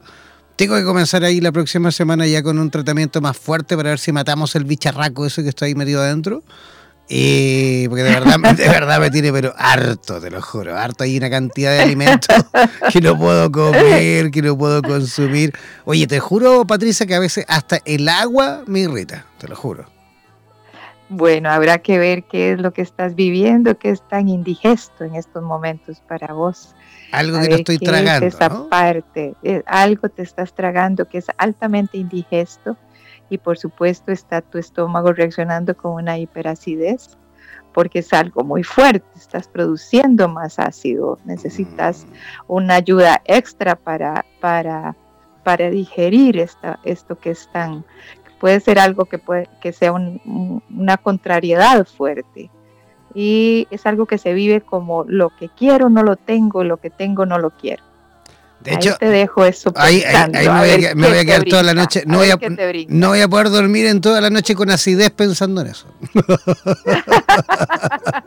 [0.55, 3.99] Tengo que comenzar ahí la próxima semana ya con un tratamiento más fuerte para ver
[3.99, 6.43] si matamos el bicharraco ese que está ahí metido adentro.
[7.07, 11.03] Y porque de verdad, de verdad me tiene, pero harto, te lo juro, harto.
[11.03, 12.36] Hay una cantidad de alimentos
[12.91, 15.53] que no puedo comer, que no puedo consumir.
[15.86, 19.97] Oye, te juro, Patricia, que a veces hasta el agua me irrita, te lo juro.
[21.10, 25.16] Bueno, habrá que ver qué es lo que estás viviendo, qué es tan indigesto en
[25.16, 26.76] estos momentos para vos.
[27.12, 28.26] Algo que no estoy tragando.
[28.26, 32.76] esa parte, eh, algo te estás tragando que es altamente indigesto
[33.30, 37.18] y por supuesto está tu estómago reaccionando con una hiperacidez
[37.78, 42.12] porque es algo muy fuerte, estás produciendo más ácido, necesitas mm.
[42.47, 44.95] una ayuda extra para, para,
[45.43, 47.86] para digerir esta, esto que es tan,
[48.40, 52.50] puede ser algo que, puede, que sea una contrariedad fuerte.
[53.14, 56.90] Y es algo que se vive como lo que quiero no lo tengo, lo que
[56.90, 57.84] tengo no lo quiero.
[58.60, 59.72] De hecho, te dejo eso.
[59.76, 62.04] Ahí, me, voy a, quedar toda la noche.
[62.06, 62.40] No voy a,
[62.90, 65.88] no voy a poder dormir en toda la noche con acidez pensando en eso.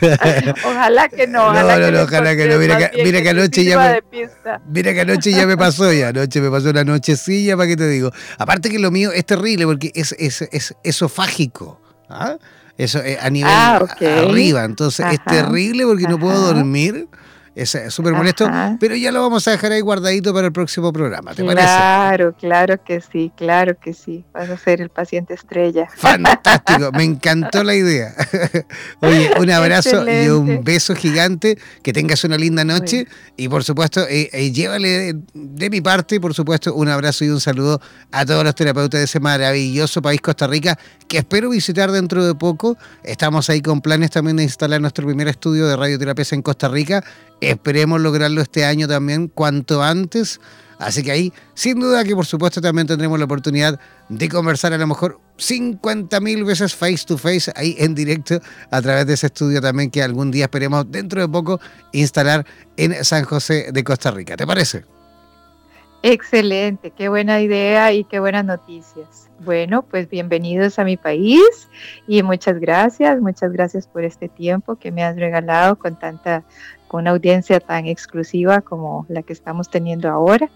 [0.64, 1.46] ojalá que no.
[1.46, 2.58] Ojalá no, no, no, ojalá que no.
[2.58, 4.20] Mira que, mira que anoche ya me,
[4.68, 6.08] mira que anoche ya me pasó ya.
[6.08, 8.12] Anoche me pasó una nochecilla, ¿para qué te digo?
[8.38, 11.80] Aparte que lo mío es terrible porque es, es, es esofágico.
[12.08, 12.36] ¿ah?
[12.76, 13.86] Eso eh, a nivel ah,
[14.18, 14.64] arriba.
[14.64, 17.08] Entonces es terrible porque no puedo dormir
[17.54, 18.48] es súper molesto,
[18.78, 21.66] pero ya lo vamos a dejar ahí guardadito para el próximo programa, ¿te parece?
[21.66, 24.24] Claro, claro que sí, claro que sí.
[24.32, 25.88] Vas a ser el paciente estrella.
[25.94, 28.14] Fantástico, me encantó la idea.
[29.00, 34.06] Oye, un abrazo y un beso gigante, que tengas una linda noche y por supuesto,
[34.08, 37.80] eh, eh, llévale de, mi parte, por supuesto, un abrazo y un saludo
[38.12, 40.78] a todos los terapeutas de ese maravilloso país Costa Rica,
[41.08, 42.76] que espero visitar dentro de poco.
[43.02, 47.02] Estamos ahí con planes también de instalar nuestro primer estudio de radioterapia en Costa Rica
[47.40, 50.40] Esperemos lograrlo este año también cuanto antes.
[50.78, 53.78] Así que ahí, sin duda que por supuesto también tendremos la oportunidad
[54.08, 58.80] de conversar a lo mejor 50 mil veces face to face ahí en directo a
[58.80, 61.60] través de ese estudio también que algún día esperemos dentro de poco
[61.92, 62.46] instalar
[62.78, 64.36] en San José de Costa Rica.
[64.38, 64.84] ¿Te parece?
[66.02, 69.28] Excelente, qué buena idea y qué buenas noticias.
[69.40, 71.68] Bueno, pues bienvenidos a mi país
[72.08, 76.42] y muchas gracias, muchas gracias por este tiempo que me has regalado con tanta
[76.90, 80.50] con una audiencia tan exclusiva como la que estamos teniendo ahora.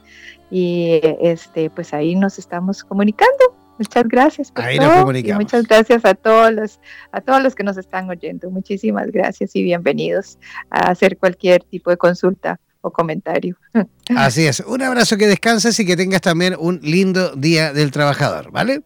[0.50, 3.54] Y este, pues ahí nos estamos comunicando.
[3.78, 6.80] Muchas gracias por todo, y muchas gracias a todos los
[7.12, 8.50] a todos los que nos están oyendo.
[8.50, 10.38] Muchísimas gracias y bienvenidos
[10.70, 13.56] a hacer cualquier tipo de consulta o comentario.
[14.16, 14.58] Así es.
[14.58, 18.82] Un abrazo, que descanses y que tengas también un lindo día del trabajador, ¿vale?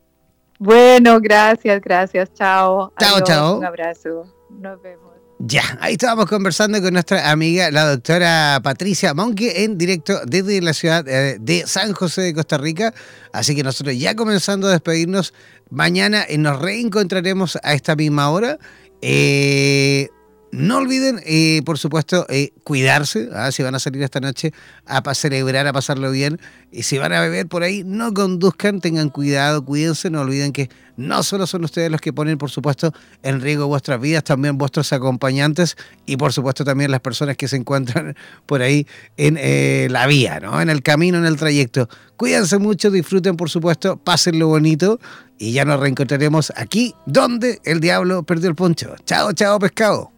[0.59, 2.31] Bueno, gracias, gracias.
[2.35, 2.93] Chao.
[2.99, 3.59] Chao, chao.
[3.59, 4.35] Un abrazo.
[4.51, 5.08] Nos vemos.
[5.41, 10.75] Ya, ahí estábamos conversando con nuestra amiga, la doctora Patricia Monque, en directo desde la
[10.75, 12.93] ciudad eh, de San José de Costa Rica.
[13.33, 15.33] Así que nosotros ya comenzando a despedirnos,
[15.71, 18.59] mañana nos reencontraremos a esta misma hora.
[19.01, 20.09] Eh,
[20.51, 23.29] no olviden, eh, por supuesto, eh, cuidarse.
[23.35, 23.53] ¿ah?
[23.53, 24.53] Si van a salir esta noche
[24.87, 26.41] a celebrar, a pasarlo bien.
[26.73, 30.11] Y si van a beber por ahí, no conduzcan, tengan cuidado, cuídense.
[30.11, 32.93] No olviden que no solo son ustedes los que ponen, por supuesto,
[33.23, 35.77] en riesgo vuestras vidas, también vuestros acompañantes
[36.07, 38.87] y, por supuesto, también las personas que se encuentran por ahí
[39.17, 40.61] en eh, la vía, ¿no?
[40.61, 41.89] en el camino, en el trayecto.
[42.17, 44.99] Cuídense mucho, disfruten, por supuesto, pasen lo bonito.
[45.39, 48.97] Y ya nos reencontraremos aquí, donde el diablo perdió el poncho.
[49.05, 50.18] Chao, chao, pescado.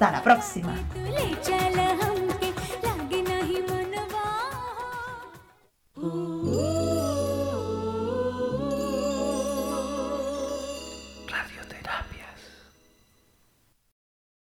[0.00, 0.74] Hasta la próxima.